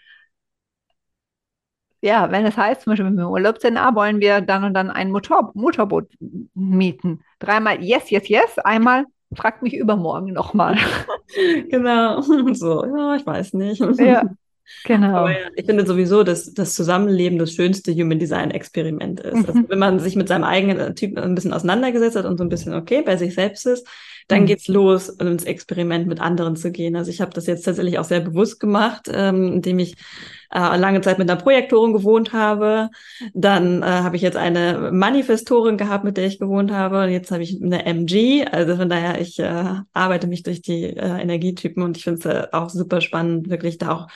[2.01, 4.63] ja, wenn es heißt, zum Beispiel, wenn wir im Urlaub sind, ah, wollen wir dann
[4.63, 6.09] und dann ein Motor, Motorboot
[6.53, 7.21] mieten.
[7.39, 10.77] Dreimal yes, yes, yes, einmal fragt mich übermorgen nochmal.
[11.69, 12.21] Genau.
[12.55, 13.81] So, ja, ich weiß nicht.
[13.97, 14.23] Ja,
[14.83, 15.17] genau.
[15.17, 19.47] Aber ja, ich finde sowieso, dass das Zusammenleben das schönste Human Design Experiment ist.
[19.47, 19.65] Also, Mhm.
[19.67, 22.73] wenn man sich mit seinem eigenen Typ ein bisschen auseinandergesetzt hat und so ein bisschen
[22.73, 23.87] okay bei sich selbst ist,
[24.27, 24.45] dann Mhm.
[24.45, 26.95] geht's los, ins Experiment mit anderen zu gehen.
[26.95, 29.95] Also ich habe das jetzt tatsächlich auch sehr bewusst gemacht, ähm, indem ich
[30.51, 32.89] äh, lange Zeit mit einer Projektorin gewohnt habe.
[33.33, 37.03] Dann äh, habe ich jetzt eine Manifestorin gehabt, mit der ich gewohnt habe.
[37.03, 38.45] Und jetzt habe ich eine MG.
[38.45, 42.25] Also von daher, ich äh, arbeite mich durch die äh, Energietypen und ich finde es
[42.25, 44.07] äh, auch super spannend, wirklich da auch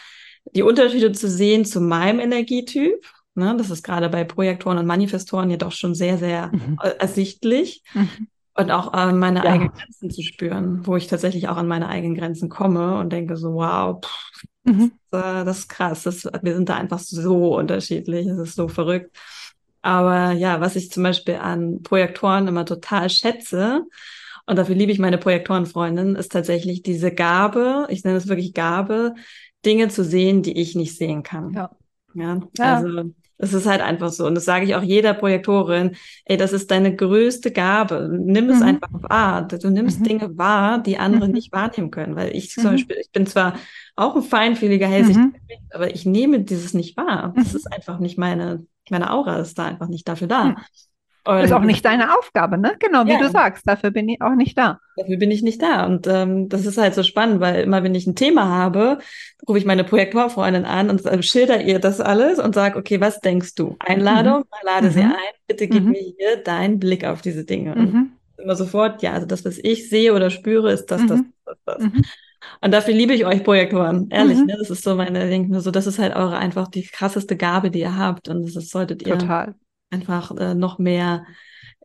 [0.55, 3.05] die Unterschiede zu sehen zu meinem Energietyp.
[3.35, 6.77] Ne, das ist gerade bei Projektoren und Manifestoren ja doch schon sehr, sehr Mhm.
[6.83, 7.83] äh, ersichtlich.
[7.93, 8.27] Mhm.
[8.55, 9.45] Und auch äh, meine Ja.
[9.45, 13.35] eigenen Grenzen zu spüren, wo ich tatsächlich auch an meine eigenen Grenzen komme und denke
[13.35, 14.91] so, wow, pff, Mhm.
[15.11, 16.03] äh, das ist krass.
[16.03, 18.27] Das, wir sind da einfach so unterschiedlich.
[18.27, 19.15] Es ist so verrückt.
[19.81, 23.83] Aber ja, was ich zum Beispiel an Projektoren immer total schätze,
[24.45, 29.15] und dafür liebe ich meine Projektorenfreundin, ist tatsächlich diese Gabe, ich nenne es wirklich Gabe,
[29.65, 31.53] Dinge zu sehen, die ich nicht sehen kann.
[31.53, 31.69] Ja.
[32.13, 32.75] Ja, Ja.
[32.77, 34.25] also es ist halt einfach so.
[34.25, 38.09] Und das sage ich auch jeder Projektorin, ey, das ist deine größte Gabe.
[38.23, 38.63] Nimm es Mhm.
[38.63, 39.47] einfach wahr.
[39.47, 40.03] Du nimmst Mhm.
[40.05, 41.33] Dinge wahr, die andere Mhm.
[41.33, 42.15] nicht wahrnehmen können.
[42.15, 42.67] Weil ich zum Mhm.
[42.71, 43.55] Beispiel, ich bin zwar
[43.95, 45.33] auch ein feinfühliger, hellsichtiger Mhm.
[45.47, 47.33] Mensch, aber ich nehme dieses nicht wahr.
[47.35, 47.57] Das Mhm.
[47.57, 50.55] ist einfach nicht meine, meine Aura ist da einfach nicht dafür da.
[51.25, 51.33] Mhm.
[51.33, 52.75] Und Ist auch nicht deine Aufgabe, ne?
[52.79, 53.17] Genau, wie Ja.
[53.19, 54.79] du sagst, dafür bin ich auch nicht da.
[54.97, 55.85] Dafür bin ich nicht da.
[55.85, 58.99] Und ähm, das ist halt so spannend, weil immer, wenn ich ein Thema habe,
[59.47, 63.19] rufe ich meine Projektorfreundin an und äh, schilder ihr das alles und sage, okay, was
[63.21, 63.75] denkst du?
[63.79, 65.11] Einladung, lade sie Mhm.
[65.11, 65.91] ein, bitte gib Mhm.
[65.91, 67.73] mir hier deinen Blick auf diese Dinge.
[67.75, 68.11] Und Mhm.
[68.37, 71.33] immer sofort, ja, also das, was ich sehe oder spüre, ist das, das, Mhm.
[71.45, 71.83] das, das.
[71.83, 72.01] Mhm.
[72.59, 74.47] Und dafür liebe ich euch Projektoren, ehrlich, Mhm.
[74.47, 74.55] ne?
[74.59, 77.71] Das ist so meine, denke mir so, das ist halt eure einfach die krasseste Gabe,
[77.71, 78.27] die ihr habt.
[78.27, 79.55] Und das ist, solltet ihr Total.
[79.93, 81.25] Einfach äh, noch mehr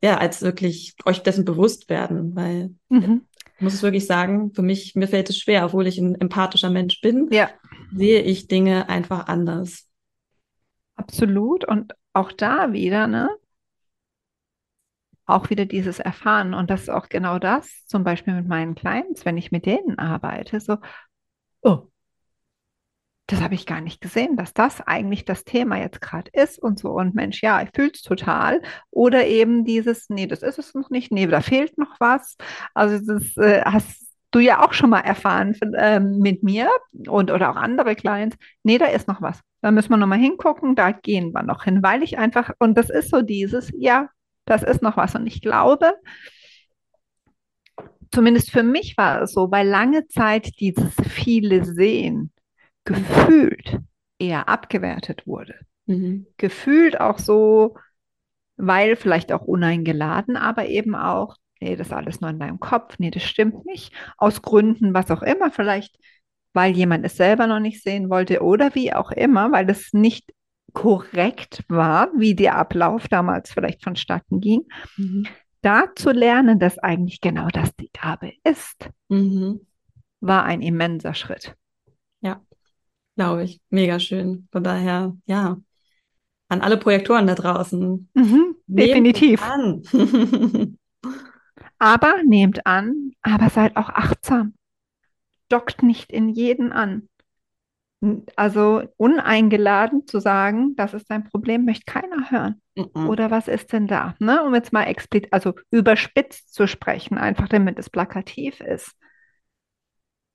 [0.02, 3.26] ja, als wirklich euch dessen bewusst werden, weil mhm.
[3.56, 6.70] ich muss es wirklich sagen, für mich, mir fällt es schwer, obwohl ich ein empathischer
[6.70, 7.50] Mensch bin, ja.
[7.92, 9.88] sehe ich Dinge einfach anders.
[10.94, 11.64] Absolut.
[11.66, 13.30] Und auch da wieder, ne?
[15.26, 16.54] Auch wieder dieses Erfahren.
[16.54, 19.98] Und das ist auch genau das, zum Beispiel mit meinen Clients, wenn ich mit denen
[19.98, 20.78] arbeite, so,
[21.62, 21.88] oh,
[23.28, 26.78] das habe ich gar nicht gesehen, dass das eigentlich das Thema jetzt gerade ist und
[26.78, 26.92] so.
[26.92, 28.62] Und Mensch, ja, ich fühle es total.
[28.90, 32.36] Oder eben dieses, nee, das ist es noch nicht, nee, da fehlt noch was.
[32.72, 36.70] Also das äh, hast du ja auch schon mal erfahren von, äh, mit mir
[37.06, 38.36] und oder auch andere Clients.
[38.62, 39.40] Nee, da ist noch was.
[39.60, 42.78] Da müssen wir noch mal hingucken, da gehen wir noch hin, weil ich einfach, und
[42.78, 44.08] das ist so dieses, ja,
[44.46, 45.14] das ist noch was.
[45.14, 45.92] Und ich glaube,
[48.10, 52.32] zumindest für mich war es so, weil lange Zeit dieses viele Sehen,
[52.84, 53.78] gefühlt
[54.18, 55.54] eher abgewertet wurde.
[55.86, 56.26] Mhm.
[56.36, 57.76] Gefühlt auch so,
[58.56, 62.98] weil vielleicht auch uneingeladen, aber eben auch, nee, das ist alles nur in deinem Kopf,
[62.98, 63.92] nee, das stimmt nicht.
[64.16, 65.96] Aus Gründen, was auch immer, vielleicht
[66.54, 70.32] weil jemand es selber noch nicht sehen wollte oder wie auch immer, weil es nicht
[70.72, 74.62] korrekt war, wie der Ablauf damals vielleicht vonstatten ging,
[74.96, 75.26] mhm.
[75.62, 79.66] da zu lernen, dass eigentlich genau das die Gabe ist, mhm.
[80.20, 81.54] war ein immenser Schritt.
[82.22, 82.42] Ja
[83.18, 83.60] glaube ich.
[83.68, 84.46] Mega schön.
[84.52, 85.56] Von daher, ja,
[86.48, 88.08] an alle Projektoren da draußen.
[88.14, 89.42] Mhm, definitiv.
[91.80, 94.54] Aber nehmt an, aber seid auch achtsam.
[95.48, 97.08] Dockt nicht in jeden an.
[98.36, 102.62] Also uneingeladen zu sagen, das ist dein Problem, möchte keiner hören.
[102.76, 103.08] Mhm.
[103.08, 104.14] Oder was ist denn da?
[104.20, 104.44] Ne?
[104.44, 108.92] Um jetzt mal explizit, also überspitzt zu sprechen, einfach damit es plakativ ist.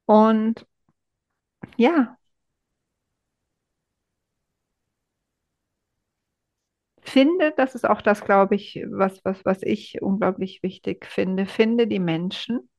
[0.06, 0.66] Und
[1.78, 2.18] ja,
[7.04, 11.88] finde, das ist auch das, glaube ich, was, was, was ich unglaublich wichtig finde, finde
[11.88, 12.70] die Menschen,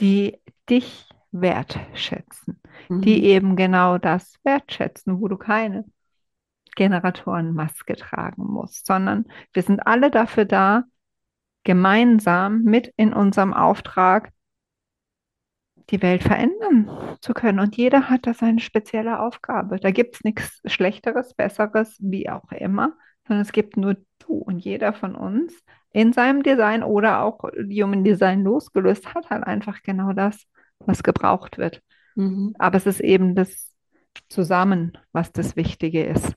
[0.00, 3.00] die dich wertschätzen, mhm.
[3.02, 5.84] die eben genau das wertschätzen, wo du keine
[6.74, 10.84] Generatorenmaske tragen musst, sondern wir sind alle dafür da,
[11.64, 14.32] gemeinsam mit in unserem Auftrag
[15.90, 17.60] die Welt verändern zu können.
[17.60, 19.78] Und jeder hat da seine spezielle Aufgabe.
[19.78, 24.58] Da gibt es nichts Schlechteres, Besseres, wie auch immer sondern es gibt nur du und
[24.58, 25.52] jeder von uns
[25.92, 30.44] in seinem Design oder auch Human Design losgelöst hat halt einfach genau das,
[30.78, 31.82] was gebraucht wird.
[32.14, 32.54] Mhm.
[32.58, 33.70] Aber es ist eben das
[34.28, 36.34] Zusammen, was das Wichtige ist.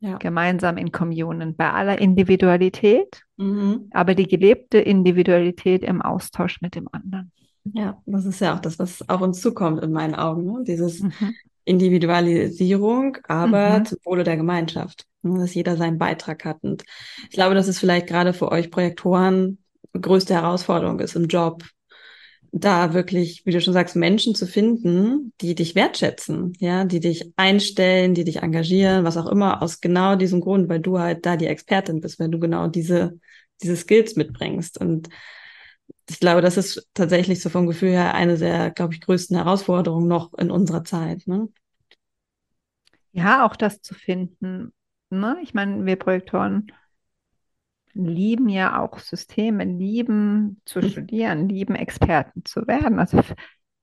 [0.00, 0.18] Ja.
[0.18, 3.88] Gemeinsam in Kommunen, bei aller Individualität, mhm.
[3.90, 7.32] aber die gelebte Individualität im Austausch mit dem anderen.
[7.64, 10.44] Ja, das ist ja auch das, was auf uns zukommt in meinen Augen.
[10.44, 10.64] Ne?
[10.66, 11.34] Dieses mhm.
[11.64, 13.84] Individualisierung, aber mhm.
[13.86, 16.58] zum Wohle der Gemeinschaft, ne, dass jeder seinen Beitrag hat.
[16.62, 16.84] Und
[17.24, 19.58] ich glaube, dass es vielleicht gerade für euch Projektoren
[19.98, 21.62] größte Herausforderung ist im Job,
[22.56, 27.32] da wirklich, wie du schon sagst, Menschen zu finden, die dich wertschätzen, ja, die dich
[27.34, 31.36] einstellen, die dich engagieren, was auch immer, aus genau diesem Grund, weil du halt da
[31.36, 33.18] die Expertin bist, weil du genau diese,
[33.60, 34.80] diese Skills mitbringst.
[34.80, 35.08] Und
[36.08, 40.08] ich glaube, das ist tatsächlich so vom Gefühl her eine der, glaube ich, größten Herausforderungen
[40.08, 41.26] noch in unserer Zeit.
[41.26, 41.48] Ne?
[43.12, 44.72] Ja, auch das zu finden.
[45.10, 45.38] Ne?
[45.42, 46.72] Ich meine, wir Projektoren
[47.94, 50.88] lieben ja auch Systeme, lieben zu mhm.
[50.88, 52.98] studieren, lieben Experten zu werden.
[52.98, 53.20] Also,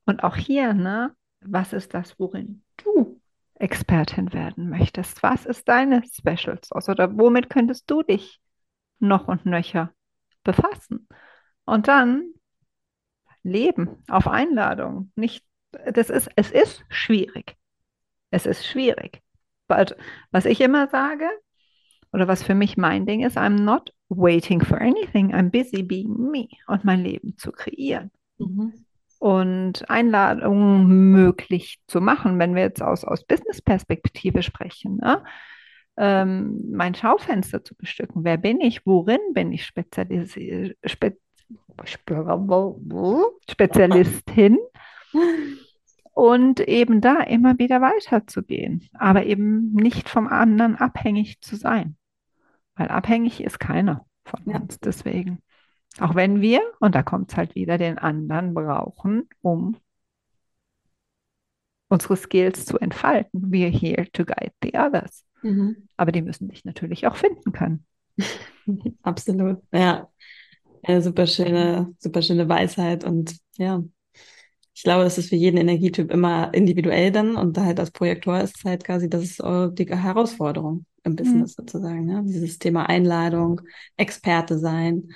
[0.06, 3.22] und auch hier, ne, was ist das, worin du
[3.56, 5.24] Expertin werden möchtest?
[5.24, 8.42] Was ist deine Special Sauce oder womit könntest du dich
[9.00, 9.92] noch und nöcher
[10.44, 11.08] befassen?
[11.66, 12.34] Und dann
[13.44, 15.12] leben auf Einladung.
[15.16, 17.56] Nicht, das ist, es ist schwierig.
[18.30, 19.22] Es ist schwierig.
[19.68, 19.96] But,
[20.32, 21.30] was ich immer sage,
[22.14, 25.34] oder was für mich mein Ding ist, I'm not waiting for anything.
[25.34, 28.12] I'm busy being me und mein Leben zu kreieren.
[28.38, 28.86] Mhm.
[29.20, 34.98] Und Einladungen möglich zu machen, wenn wir jetzt aus, aus Business-Perspektive sprechen.
[34.98, 35.24] Ne?
[35.96, 38.24] Ähm, mein Schaufenster zu bestücken.
[38.24, 38.86] Wer bin ich?
[38.86, 40.76] Worin bin ich spezialisiert?
[40.86, 41.18] Spe
[43.50, 44.58] Spezialistin
[46.14, 51.98] und eben da immer wieder weiterzugehen, aber eben nicht vom anderen abhängig zu sein,
[52.76, 54.58] weil abhängig ist keiner von ja.
[54.58, 54.80] uns.
[54.80, 55.42] Deswegen,
[56.00, 59.78] auch wenn wir, und da kommt es halt wieder, den anderen brauchen, um
[61.92, 63.52] unsere Skills zu entfalten.
[63.52, 65.26] We're here to guide the others.
[65.42, 65.88] Mhm.
[65.98, 67.86] Aber die müssen dich natürlich auch finden können.
[69.04, 70.08] Absolut, ja.
[70.84, 73.84] Eine super schöne, super schöne Weisheit und ja,
[74.74, 78.40] ich glaube, das ist für jeden Energietyp immer individuell dann und da halt als Projektor
[78.40, 80.86] ist es halt quasi, das ist die Herausforderung.
[81.04, 81.62] im Business mhm.
[81.62, 82.06] sozusagen.
[82.06, 82.24] Ne?
[82.26, 83.62] Dieses Thema Einladung,
[83.98, 85.10] Experte sein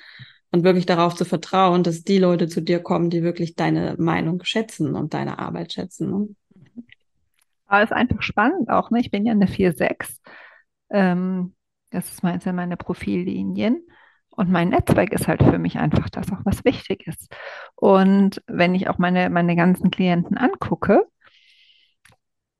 [0.52, 4.44] und wirklich darauf zu vertrauen, dass die Leute zu dir kommen, die wirklich deine Meinung
[4.44, 6.10] schätzen und deine Arbeit schätzen.
[6.10, 6.28] Ne?
[7.66, 8.90] Aber es ist einfach spannend auch.
[8.90, 9.00] Ne?
[9.00, 10.18] Ich bin ja eine 4-6.
[10.90, 11.54] Ähm,
[11.90, 13.82] das ist meins in meine Profillinien.
[14.36, 17.34] Und mein Netzwerk ist halt für mich einfach das auch, was wichtig ist.
[17.74, 21.06] Und wenn ich auch meine, meine ganzen Klienten angucke,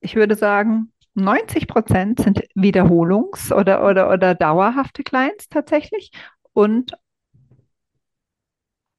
[0.00, 6.10] ich würde sagen, 90 Prozent sind Wiederholungs- oder, oder, oder dauerhafte Clients tatsächlich.
[6.52, 6.92] Und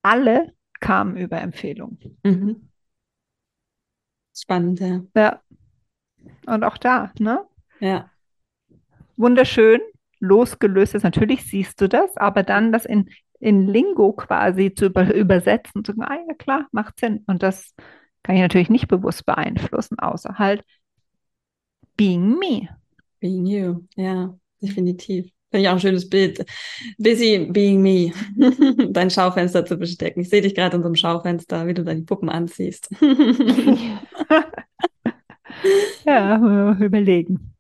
[0.04, 2.20] alle kamen über Empfehlungen.
[2.24, 2.70] Mhm.
[4.36, 5.02] Spannend, ja.
[5.16, 5.42] Ja.
[6.46, 7.44] Und auch da, ne?
[7.80, 8.10] Ja.
[9.16, 9.82] Wunderschön,
[10.20, 11.04] losgelöst ist.
[11.04, 13.10] Natürlich siehst du das, aber dann das in,
[13.40, 17.24] in Lingo quasi zu über, übersetzen, zu sagen, ah ja klar, macht Sinn.
[17.28, 17.74] Und das
[18.24, 20.64] kann ich natürlich nicht bewusst beeinflussen, außer halt
[21.96, 22.70] being me.
[23.20, 25.32] Being you, ja, definitiv.
[25.50, 26.46] Finde ich auch ein schönes Bild.
[26.98, 28.12] Busy being me.
[28.92, 30.22] Dein Schaufenster zu bestecken.
[30.22, 32.90] Ich sehe dich gerade in so einem Schaufenster, wie du deine Puppen anziehst.
[36.06, 37.57] ja, überlegen.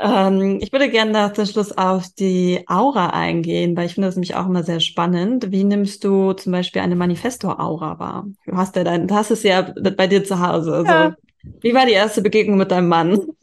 [0.00, 4.14] Ähm, ich würde gerne nach zum Schluss auf die Aura eingehen, weil ich finde das
[4.14, 5.50] nämlich auch immer sehr spannend.
[5.50, 8.26] Wie nimmst du zum Beispiel eine Manifestor-Aura wahr?
[8.46, 10.72] Du hast ja dein, hast es ja bei dir zu Hause.
[10.72, 11.16] Also, ja.
[11.60, 13.10] Wie war die erste Begegnung mit deinem Mann?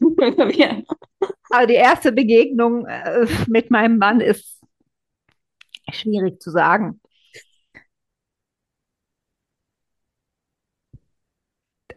[1.50, 4.62] also die erste Begegnung äh, mit meinem Mann ist
[5.90, 7.00] schwierig zu sagen.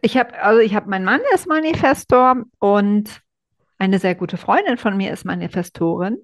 [0.02, 3.22] Ich habe, also ich habe, mein Mann ist Manifestor und
[3.80, 6.18] eine sehr gute Freundin von mir ist Manifestorin.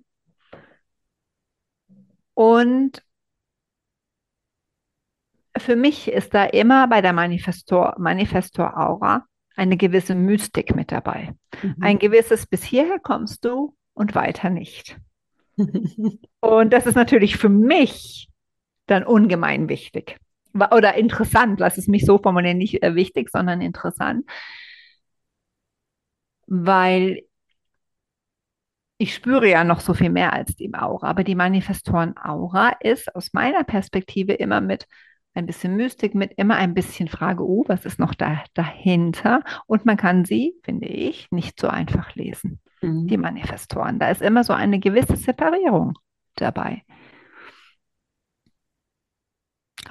[2.35, 3.03] Und
[5.57, 9.27] für mich ist da immer bei der Manifestor, Manifestor Aura
[9.57, 11.35] eine gewisse Mystik mit dabei.
[11.63, 11.77] Mhm.
[11.81, 14.99] Ein gewisses bis hierher kommst du und weiter nicht.
[16.41, 18.29] und das ist natürlich für mich
[18.85, 20.19] dann ungemein wichtig
[20.53, 24.25] oder interessant, lass es mich so formulieren, nicht äh, wichtig, sondern interessant,
[26.47, 27.23] weil
[28.99, 33.33] ich spüre ja noch so viel mehr als die Aura, aber die Manifestoren-Aura ist aus
[33.33, 34.87] meiner Perspektive immer mit
[35.35, 39.43] ein bisschen Mystik, mit immer ein bisschen Frage, oh, was ist noch da, dahinter?
[39.67, 43.07] Und man kann sie, finde ich, nicht so einfach lesen, mhm.
[43.07, 43.99] die Manifestoren.
[43.99, 45.99] Da ist immer so eine gewisse Separierung
[46.37, 46.83] dabei.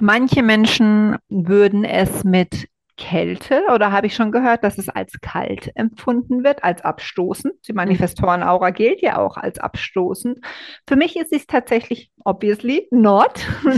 [0.00, 5.70] Manche Menschen würden es mit Kälte oder habe ich schon gehört, dass es als kalt
[5.74, 7.54] empfunden wird, als abstoßend.
[7.68, 7.76] Die mhm.
[7.76, 10.40] Manifestoren-Aura gilt ja auch als abstoßend.
[10.86, 13.46] Für mich ist es tatsächlich, obviously, not.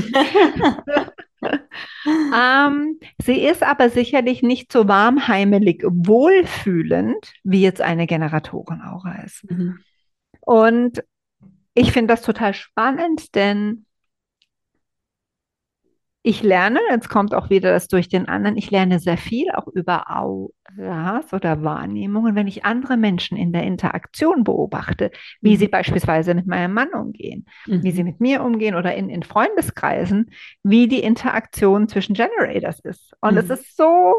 [2.35, 9.51] ähm, sie ist aber sicherlich nicht so warmheimelig, wohlfühlend, wie jetzt eine Generatoren-Aura ist.
[9.51, 9.81] Mhm.
[10.41, 11.03] Und
[11.75, 13.85] ich finde das total spannend, denn
[16.29, 19.67] ich lerne, jetzt kommt auch wieder das durch den anderen, ich lerne sehr viel auch
[19.67, 25.11] über Auras oder Wahrnehmungen, wenn ich andere Menschen in der Interaktion beobachte,
[25.41, 25.59] wie mhm.
[25.59, 27.83] sie beispielsweise mit meinem Mann umgehen, mhm.
[27.83, 30.31] wie sie mit mir umgehen oder in, in Freundeskreisen,
[30.63, 33.15] wie die Interaktion zwischen Generators ist.
[33.23, 33.39] Und mhm.
[33.39, 34.13] es ist so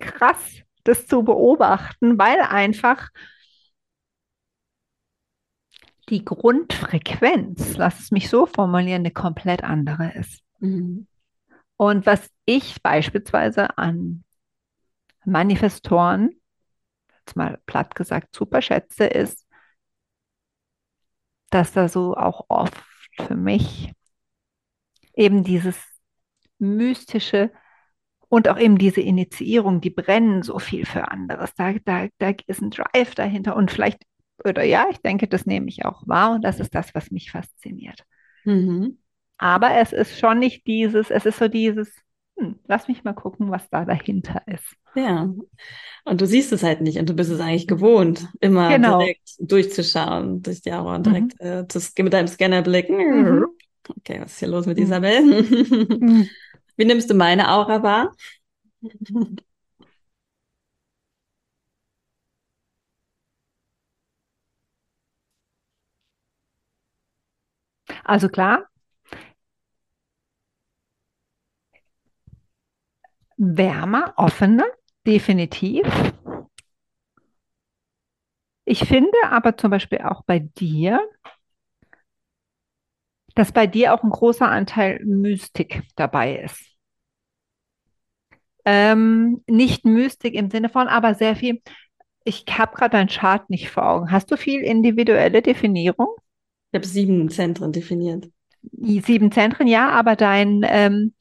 [0.00, 3.10] krass, das zu beobachten, weil einfach
[6.08, 10.42] die Grundfrequenz, lass es mich so formulieren, eine komplett andere ist.
[10.58, 11.06] Mhm.
[11.76, 14.24] Und was ich beispielsweise an
[15.24, 16.30] Manifestoren,
[17.20, 19.46] jetzt mal platt gesagt, super schätze, ist,
[21.50, 22.82] dass da so auch oft
[23.16, 23.92] für mich
[25.14, 25.76] eben dieses
[26.58, 27.50] mystische
[28.28, 31.54] und auch eben diese Initiierung, die brennen so viel für anderes.
[31.54, 34.02] Da, da, da ist ein Drive dahinter und vielleicht,
[34.44, 37.30] oder ja, ich denke, das nehme ich auch wahr und das ist das, was mich
[37.30, 38.04] fasziniert.
[38.44, 38.98] Mhm.
[39.38, 41.92] Aber es ist schon nicht dieses, es ist so dieses,
[42.38, 44.76] hm, lass mich mal gucken, was da dahinter ist.
[44.94, 45.28] Ja.
[46.04, 48.98] Und du siehst es halt nicht und du bist es eigentlich gewohnt, immer genau.
[48.98, 51.46] direkt durchzuschauen, durch die Aura und direkt mhm.
[51.46, 52.88] äh, zu, mit deinem Scannerblick.
[52.88, 53.46] Mhm.
[53.98, 54.84] Okay, was ist hier los mit mhm.
[54.84, 55.22] Isabel?
[55.22, 56.28] Mhm.
[56.76, 58.12] Wie nimmst du meine Aura wahr?
[68.04, 68.68] Also klar,
[73.36, 74.66] wärmer, offener,
[75.06, 75.86] definitiv.
[78.64, 81.00] Ich finde aber zum Beispiel auch bei dir,
[83.34, 86.76] dass bei dir auch ein großer Anteil Mystik dabei ist.
[88.64, 91.62] Ähm, nicht Mystik im Sinne von, aber sehr viel
[92.24, 94.10] Ich habe gerade deinen Chart nicht vor Augen.
[94.10, 96.08] Hast du viel individuelle Definierung?
[96.72, 98.28] Ich habe sieben Zentren definiert.
[98.72, 101.14] Sieben Zentren, ja, aber dein ähm,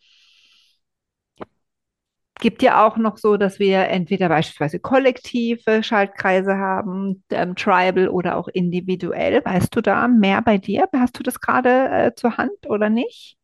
[2.39, 8.38] gibt ja auch noch so, dass wir entweder beispielsweise kollektive Schaltkreise haben, ähm, tribal oder
[8.38, 9.43] auch individuell.
[9.43, 10.88] Weißt du da mehr bei dir?
[10.93, 13.38] Hast du das gerade äh, zur Hand oder nicht?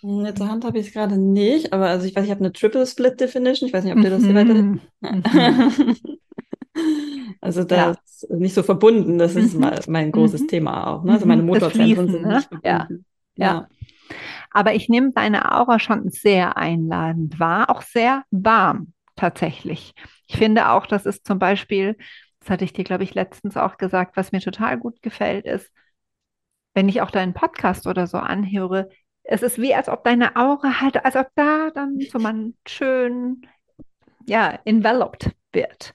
[0.00, 2.52] Hm, zur Hand habe ich es gerade nicht, aber also ich weiß, ich habe eine
[2.52, 3.68] Triple Split Definition.
[3.68, 4.82] Ich weiß nicht, ob dir das hier weiterhilft.
[5.00, 6.18] Mhm.
[7.40, 7.90] Also das ja.
[7.90, 9.70] ist nicht so verbunden, das ist mhm.
[9.88, 10.48] mein großes mhm.
[10.48, 11.04] Thema auch.
[11.04, 11.12] Ne?
[11.12, 11.42] Also meine.
[11.42, 12.36] Motorzentren sind ne?
[12.36, 12.66] nicht verbunden.
[12.66, 12.88] Ja.
[13.36, 13.46] ja.
[13.46, 13.68] ja.
[14.50, 19.94] Aber ich nehme deine Aura schon sehr einladend wahr, auch sehr warm tatsächlich.
[20.26, 21.96] Ich finde auch, das ist zum Beispiel,
[22.40, 25.70] das hatte ich dir, glaube ich, letztens auch gesagt, was mir total gut gefällt, ist,
[26.74, 28.88] wenn ich auch deinen Podcast oder so anhöre,
[29.24, 33.42] es ist wie, als ob deine Aura halt, als ob da dann so man schön,
[34.26, 35.94] ja, enveloped wird.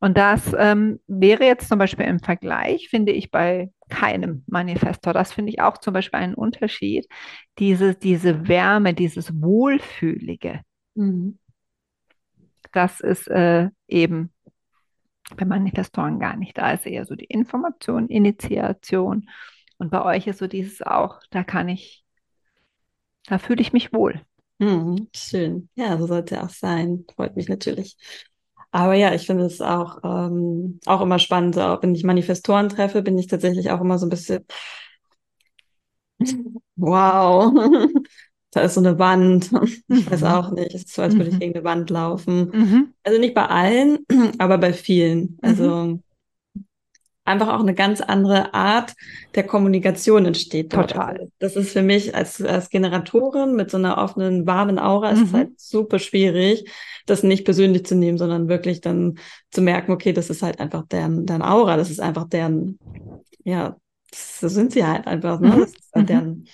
[0.00, 5.12] Und das ähm, wäre jetzt zum Beispiel im Vergleich, finde ich, bei keinem Manifestor.
[5.12, 7.06] Das finde ich auch zum Beispiel einen Unterschied.
[7.58, 10.60] Diese, diese Wärme, dieses Wohlfühlige.
[10.94, 11.38] Mhm.
[12.72, 14.32] Das ist äh, eben
[15.36, 16.56] bei Manifestoren gar nicht.
[16.58, 19.28] Da ist eher so die Information, Initiation.
[19.78, 22.04] Und bei euch ist so dieses auch, da kann ich,
[23.26, 24.20] da fühle ich mich wohl.
[24.58, 25.68] Mhm, schön.
[25.76, 27.04] Ja, so sollte es auch sein.
[27.14, 27.96] Freut mich natürlich.
[28.70, 31.54] Aber ja, ich finde es auch, ähm, auch immer spannend.
[31.54, 34.44] So, wenn ich Manifestoren treffe, bin ich tatsächlich auch immer so ein bisschen,
[36.76, 37.52] wow,
[38.50, 39.50] da ist so eine Wand.
[39.88, 40.26] Ich weiß mhm.
[40.26, 40.74] auch nicht.
[40.74, 41.40] Es ist so, als würde ich mhm.
[41.40, 42.50] gegen eine Wand laufen.
[42.52, 42.94] Mhm.
[43.02, 44.00] Also nicht bei allen,
[44.38, 45.38] aber bei vielen.
[45.40, 46.00] Also
[47.28, 48.94] einfach auch eine ganz andere Art
[49.34, 50.72] der Kommunikation entsteht.
[50.72, 50.90] Dort.
[50.90, 51.18] Total.
[51.18, 55.16] Also das ist für mich als, als Generatorin mit so einer offenen, warmen Aura, mhm.
[55.16, 56.68] ist es halt super schwierig,
[57.06, 59.18] das nicht persönlich zu nehmen, sondern wirklich dann
[59.50, 62.78] zu merken, okay, das ist halt einfach deren, deren Aura, das ist einfach deren,
[63.44, 63.76] ja,
[64.14, 65.48] so sind sie halt einfach, ne?
[65.48, 65.60] Mhm.
[65.60, 66.06] Das ist halt mhm.
[66.06, 66.48] deren,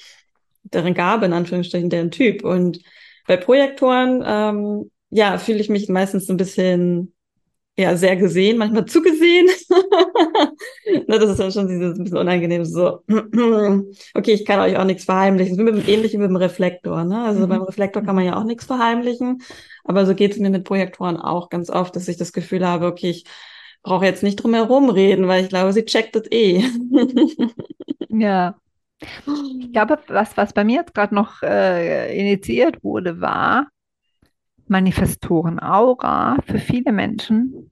[0.64, 2.44] deren Gabe, in Anführungsstrichen, deren Typ.
[2.44, 2.80] Und
[3.26, 7.14] bei Projektoren, ähm, ja, fühle ich mich meistens so ein bisschen
[7.76, 9.48] ja, sehr gesehen, manchmal zugesehen.
[11.08, 13.02] ne, das ist dann schon dieses ein bisschen unangenehm, so,
[14.14, 15.56] okay, ich kann euch auch nichts verheimlichen.
[15.64, 17.04] Das ist ähnlich wie mit dem Reflektor.
[17.04, 17.22] Ne?
[17.24, 17.48] Also mhm.
[17.48, 19.42] beim Reflektor kann man ja auch nichts verheimlichen.
[19.84, 22.86] Aber so geht es mir mit Projektoren auch ganz oft, dass ich das Gefühl habe,
[22.86, 23.24] okay, ich
[23.82, 26.62] brauche jetzt nicht drum herum reden, weil ich glaube, sie checkt das eh.
[28.08, 28.56] ja.
[29.60, 33.68] Ich glaube, was, was bei mir jetzt gerade noch äh, initiiert wurde, war,
[34.66, 37.70] Manifestoren Aura für viele Menschen,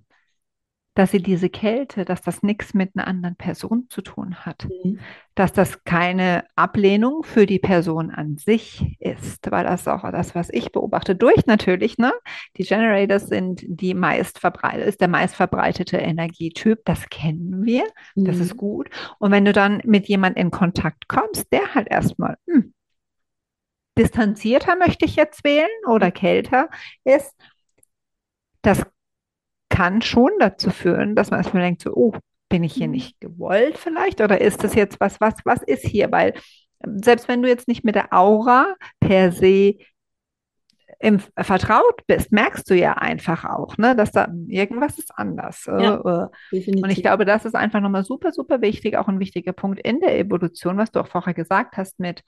[0.95, 4.99] dass sie diese Kälte, dass das nichts mit einer anderen Person zu tun hat, mhm.
[5.34, 10.51] dass das keine Ablehnung für die Person an sich ist, weil das auch das, was
[10.51, 12.12] ich beobachte, durch natürlich, ne?
[12.59, 17.84] Die Generators sind die meist verbreitet, ist der meist verbreitete Energietyp, das kennen wir,
[18.14, 18.24] mhm.
[18.26, 18.90] das ist gut.
[19.18, 22.74] Und wenn du dann mit jemand in Kontakt kommst, der halt erstmal, hm,
[23.97, 26.14] distanzierter möchte ich jetzt wählen oder mhm.
[26.14, 26.68] kälter
[27.05, 27.34] ist,
[28.62, 28.84] das
[29.73, 32.12] kann schon dazu führen, dass man erstmal denkt, so, oh,
[32.51, 32.93] bin ich hier mhm.
[32.93, 36.12] nicht gewollt vielleicht oder ist das jetzt was, was, was ist hier?
[36.12, 36.35] Weil
[36.85, 39.77] ähm, selbst wenn du jetzt nicht mit der Aura per se
[41.01, 45.64] im, vertraut bist, merkst du ja einfach auch, ne, dass da irgendwas ist anders.
[45.64, 49.55] Ja, äh, und ich glaube, das ist einfach nochmal super, super wichtig, auch ein wichtiger
[49.55, 52.23] Punkt in der Evolution, was du auch vorher gesagt hast mit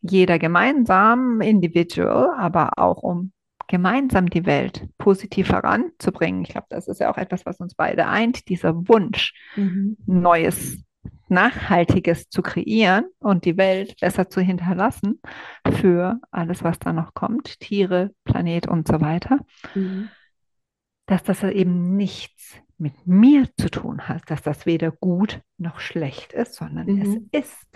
[0.00, 3.32] jeder gemeinsam, individual, aber auch um
[3.70, 6.42] gemeinsam die Welt positiv voranzubringen.
[6.42, 9.96] Ich glaube, das ist ja auch etwas, was uns beide eint, dieser Wunsch, mhm.
[10.06, 10.82] Neues,
[11.28, 15.20] Nachhaltiges zu kreieren und die Welt besser zu hinterlassen
[15.80, 19.38] für alles, was da noch kommt, Tiere, Planet und so weiter.
[19.76, 20.08] Mhm.
[21.06, 26.32] Dass das eben nichts mit mir zu tun hat, dass das weder gut noch schlecht
[26.32, 27.28] ist, sondern mhm.
[27.30, 27.66] es ist.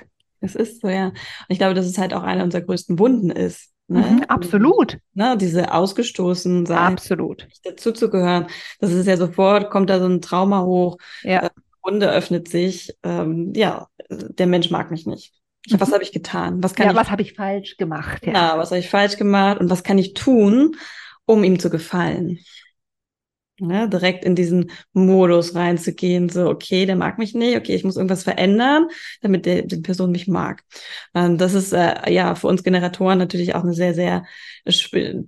[0.40, 1.06] Es ist so, ja.
[1.06, 1.16] Und
[1.48, 3.73] ich glaube, dass es halt auch einer unserer größten Wunden ist.
[3.86, 4.00] Ne?
[4.00, 4.98] Mhm, absolut.
[5.12, 6.78] Ne, diese ausgestoßen sein.
[6.78, 7.44] Absolut.
[7.48, 8.46] Nicht dazuzugehören.
[8.80, 10.96] Das ist ja sofort, kommt da so ein Trauma hoch.
[11.22, 11.44] Ja.
[11.44, 11.50] Äh,
[11.82, 12.96] Wunde öffnet sich.
[13.02, 15.34] Ähm, ja, der Mensch mag mich nicht.
[15.68, 15.80] Mhm.
[15.80, 16.62] Was habe ich getan?
[16.62, 18.24] Was kann ja, ich, was habe ich falsch gemacht?
[18.24, 20.76] Ja, ja was habe ich falsch gemacht und was kann ich tun,
[21.26, 22.38] um ihm zu gefallen?
[23.60, 27.94] Ne, direkt in diesen Modus reinzugehen, so, okay, der mag mich nicht, okay, ich muss
[27.96, 28.88] irgendwas verändern,
[29.22, 30.64] damit der, die Person mich mag.
[31.14, 34.24] Ähm, das ist äh, ja für uns Generatoren natürlich auch eine sehr, sehr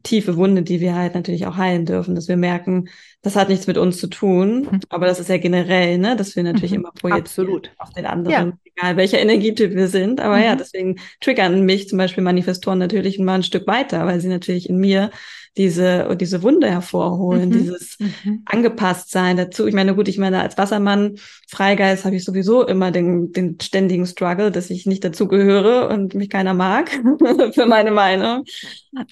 [0.03, 2.89] tiefe Wunde, die wir halt natürlich auch heilen dürfen, dass wir merken,
[3.23, 4.81] das hat nichts mit uns zu tun, mhm.
[4.89, 6.79] aber das ist ja generell, ne, dass wir natürlich mhm.
[6.79, 7.71] immer projizieren Absolut.
[7.79, 8.59] auf den anderen, ja.
[8.75, 10.21] egal welcher Energietyp wir sind.
[10.21, 10.43] Aber mhm.
[10.43, 14.69] ja, deswegen triggern mich zum Beispiel Manifestoren natürlich mal ein Stück weiter, weil sie natürlich
[14.69, 15.11] in mir
[15.57, 17.53] diese, diese Wunder hervorholen, mhm.
[17.53, 18.43] dieses mhm.
[18.45, 19.67] angepasst sein dazu.
[19.67, 21.17] Ich meine, gut, ich meine, als Wassermann,
[21.49, 26.29] Freigeist habe ich sowieso immer den, den ständigen Struggle, dass ich nicht dazugehöre und mich
[26.29, 26.91] keiner mag
[27.55, 28.45] für meine Meinung.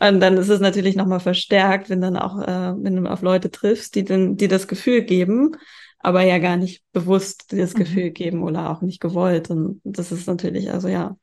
[0.00, 3.50] Und dann ist es natürlich nochmal verstärkt, wenn dann auch, äh, wenn du auf Leute
[3.50, 5.52] triffst, die, den, die das Gefühl geben,
[5.98, 7.78] aber ja gar nicht bewusst das mhm.
[7.78, 9.48] Gefühl geben oder auch nicht gewollt.
[9.48, 11.16] Und das ist natürlich, also ja,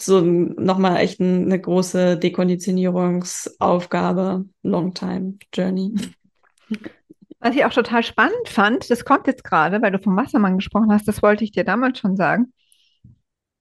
[0.00, 5.96] so nochmal echt eine große Dekonditionierungsaufgabe, Long Time Journey.
[7.40, 10.90] Was ich auch total spannend fand, das kommt jetzt gerade, weil du vom Wassermann gesprochen
[10.90, 12.52] hast, das wollte ich dir damals schon sagen.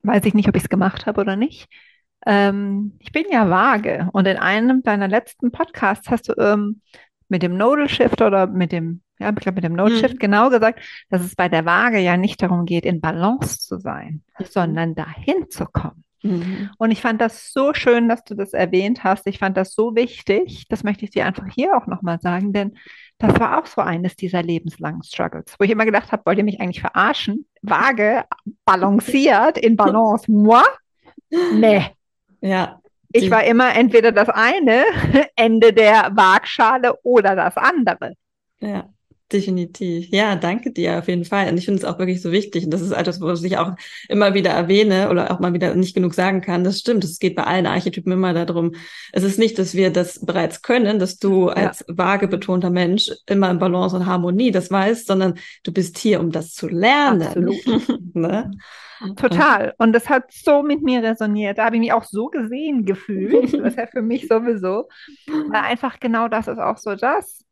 [0.02, 1.70] Weiß ich nicht, ob ich es gemacht habe oder nicht.
[2.26, 6.82] Ähm, ich bin ja vage und in einem deiner letzten Podcasts hast du ähm,
[7.30, 10.00] mit dem Nodal Shift oder mit dem, ja, ich glaube mit dem Nodal mhm.
[10.00, 10.20] Shift mhm.
[10.20, 14.24] genau gesagt, dass es bei der Waage ja nicht darum geht, in Balance zu sein,
[14.40, 14.46] mhm.
[14.46, 16.04] sondern dahin zu kommen.
[16.28, 16.70] Mhm.
[16.78, 19.26] Und ich fand das so schön, dass du das erwähnt hast.
[19.28, 20.66] Ich fand das so wichtig.
[20.70, 22.78] Das möchte ich dir einfach hier auch nochmal sagen, denn
[23.18, 26.44] das war auch so eines dieser lebenslangen Struggles, wo ich immer gedacht habe, wollt ihr
[26.44, 27.48] mich eigentlich verarschen?
[27.62, 28.26] Waage,
[28.66, 30.64] balanciert, in Balance, moi?
[31.54, 31.86] Nee.
[32.42, 32.80] Ja.
[33.12, 34.84] Ich war immer entweder das eine
[35.36, 38.14] Ende der Waagschale oder das andere.
[38.60, 38.90] Ja.
[39.32, 40.08] Definitiv.
[40.10, 41.50] Ja, danke dir auf jeden Fall.
[41.50, 42.64] Und ich finde es auch wirklich so wichtig.
[42.64, 43.74] Und das ist etwas, wo ich auch
[44.08, 46.64] immer wieder erwähne oder auch mal wieder nicht genug sagen kann.
[46.64, 47.04] Das stimmt.
[47.04, 48.76] Es geht bei allen Archetypen immer darum.
[49.12, 51.98] Es ist nicht, dass wir das bereits können, dass du als ja.
[51.98, 56.32] vage betonter Mensch immer in Balance und Harmonie das weißt, sondern du bist hier, um
[56.32, 57.24] das zu lernen.
[57.28, 57.90] Absolut.
[58.14, 58.52] ne?
[59.18, 59.74] Total.
[59.78, 61.58] Und das hat so mit mir resoniert.
[61.58, 63.54] Da habe ich mich auch so gesehen gefühlt.
[63.54, 64.88] Das ist ja für mich sowieso.
[65.28, 67.44] Weil einfach genau das ist auch so das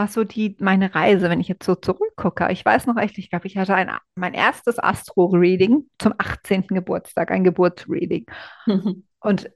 [0.00, 2.48] was so die, meine Reise, wenn ich jetzt so zurückgucke.
[2.50, 6.68] Ich weiß noch echt, ich glaube, ich hatte ein, mein erstes Astro-Reading zum 18.
[6.68, 8.24] Geburtstag, ein Geburtsreading.
[9.20, 9.50] Und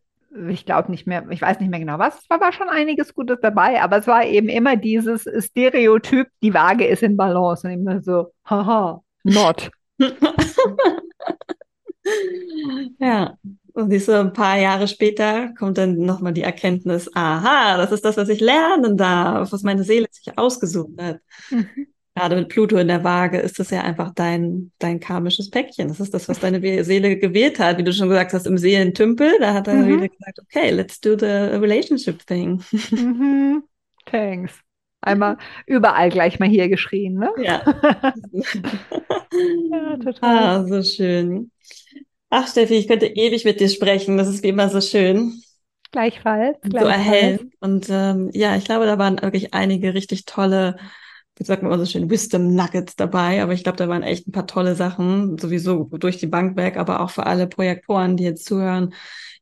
[0.48, 3.14] ich glaube nicht mehr, ich weiß nicht mehr genau was, es war, war schon einiges
[3.14, 7.72] Gutes dabei, aber es war eben immer dieses Stereotyp, die Waage ist in Balance und
[7.72, 9.70] immer so, haha, not.
[12.98, 13.38] ja,
[13.74, 18.04] und siehst du, ein paar Jahre später kommt dann nochmal die Erkenntnis, aha, das ist
[18.04, 21.20] das, was ich lernen darf, was meine Seele sich ausgesucht hat.
[21.50, 21.66] Mhm.
[22.14, 25.88] Gerade mit Pluto in der Waage ist das ja einfach dein, dein karmisches Päckchen.
[25.88, 27.78] Das ist das, was deine Seele gewählt hat.
[27.78, 29.86] Wie du schon gesagt hast, im Seelentümpel, da hat deine mhm.
[29.86, 32.62] Seele gesagt, okay, let's do the relationship thing.
[32.92, 33.64] Mhm.
[34.06, 34.52] Thanks.
[35.00, 37.30] Einmal überall gleich mal hier geschrien, ne?
[37.42, 37.62] Ja.
[39.70, 40.14] ja, total.
[40.22, 41.50] Ah, so schön.
[42.36, 44.16] Ach, Steffi, ich könnte ewig mit dir sprechen.
[44.16, 45.40] Das ist wie immer so schön.
[45.92, 46.58] Gleichfalls.
[46.64, 47.54] So erhellend.
[47.60, 50.76] Und ähm, ja, ich glaube, da waren wirklich einige richtig tolle,
[51.36, 53.40] wie sagt man immer so schön, Wisdom Nuggets dabei.
[53.40, 56.76] Aber ich glaube, da waren echt ein paar tolle Sachen, sowieso durch die Bank weg,
[56.76, 58.92] aber auch für alle Projektoren, die jetzt zuhören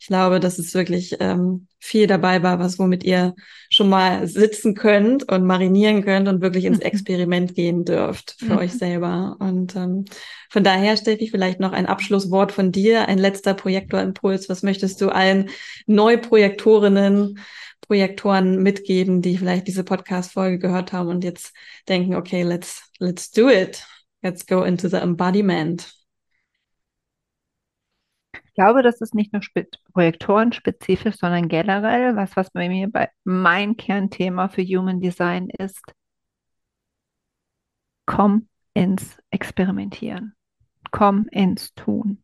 [0.02, 3.36] ich glaube, dass es wirklich ähm, viel dabei war, was womit ihr
[3.70, 6.86] schon mal sitzen könnt und marinieren könnt und wirklich ins mhm.
[6.86, 8.58] Experiment gehen dürft für mhm.
[8.58, 9.36] euch selber.
[9.38, 10.06] Und ähm,
[10.50, 14.48] von daher, Steffi, vielleicht noch ein Abschlusswort von dir, ein letzter Projektorimpuls.
[14.48, 15.50] Was möchtest du allen
[15.86, 17.38] Neuprojektorinnen,
[17.82, 21.54] Projektoren mitgeben, die vielleicht diese Podcast-Folge gehört haben und jetzt
[21.88, 23.86] denken, okay, let's, let's do it.
[24.20, 25.94] Let's go into the embodiment.
[28.52, 29.40] Ich glaube, das ist nicht nur
[29.94, 35.82] projektorenspezifisch, sondern generell, was, was bei mir bei mein Kernthema für Human Design ist,
[38.04, 40.34] komm ins Experimentieren,
[40.90, 42.22] komm ins Tun.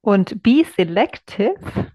[0.00, 1.92] Und be selective,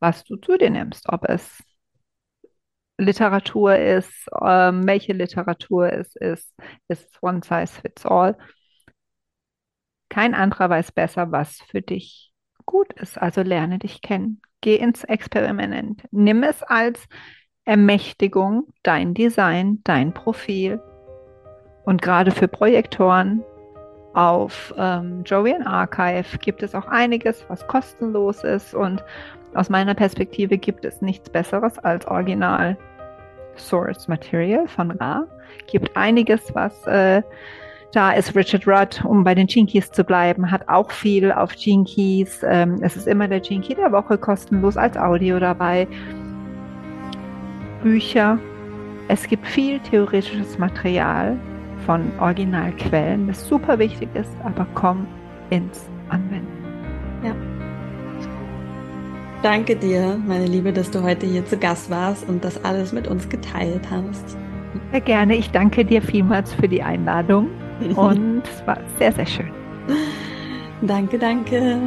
[0.00, 1.62] was du zu dir nimmst, ob es
[2.98, 6.54] Literatur ist, ähm, welche Literatur es ist,
[6.88, 8.36] ist one size fits all.
[10.10, 12.30] Kein anderer weiß besser, was für dich
[12.66, 13.16] gut ist.
[13.16, 14.42] Also lerne dich kennen.
[14.60, 16.02] Geh ins Experiment.
[16.10, 17.08] Nimm es als
[17.64, 20.82] Ermächtigung, dein Design, dein Profil.
[21.84, 23.42] Und gerade für Projektoren
[24.12, 28.74] auf ähm, Jovian Archive gibt es auch einiges, was kostenlos ist.
[28.74, 29.02] Und
[29.54, 32.76] aus meiner Perspektive gibt es nichts Besseres als Original
[33.56, 35.26] Source Material von Ra.
[35.68, 37.22] Gibt einiges, was äh,
[37.92, 42.40] da ist Richard Rudd, um bei den Jinkies zu bleiben, hat auch viel auf Jinkies.
[42.44, 45.88] Ähm, es ist immer der Jinky der Woche kostenlos als Audio dabei.
[47.82, 48.38] Bücher.
[49.08, 51.36] Es gibt viel theoretisches Material
[51.84, 55.06] von Originalquellen, das super wichtig ist, aber komm
[55.48, 56.46] ins Anwenden.
[57.24, 57.34] Ja.
[59.42, 63.08] Danke dir, meine Liebe, dass du heute hier zu Gast warst und das alles mit
[63.08, 64.36] uns geteilt hast.
[64.92, 65.34] Sehr gerne.
[65.34, 67.48] Ich danke dir vielmals für die Einladung.
[67.96, 69.50] Und es war sehr, sehr schön.
[70.82, 71.78] Danke, danke.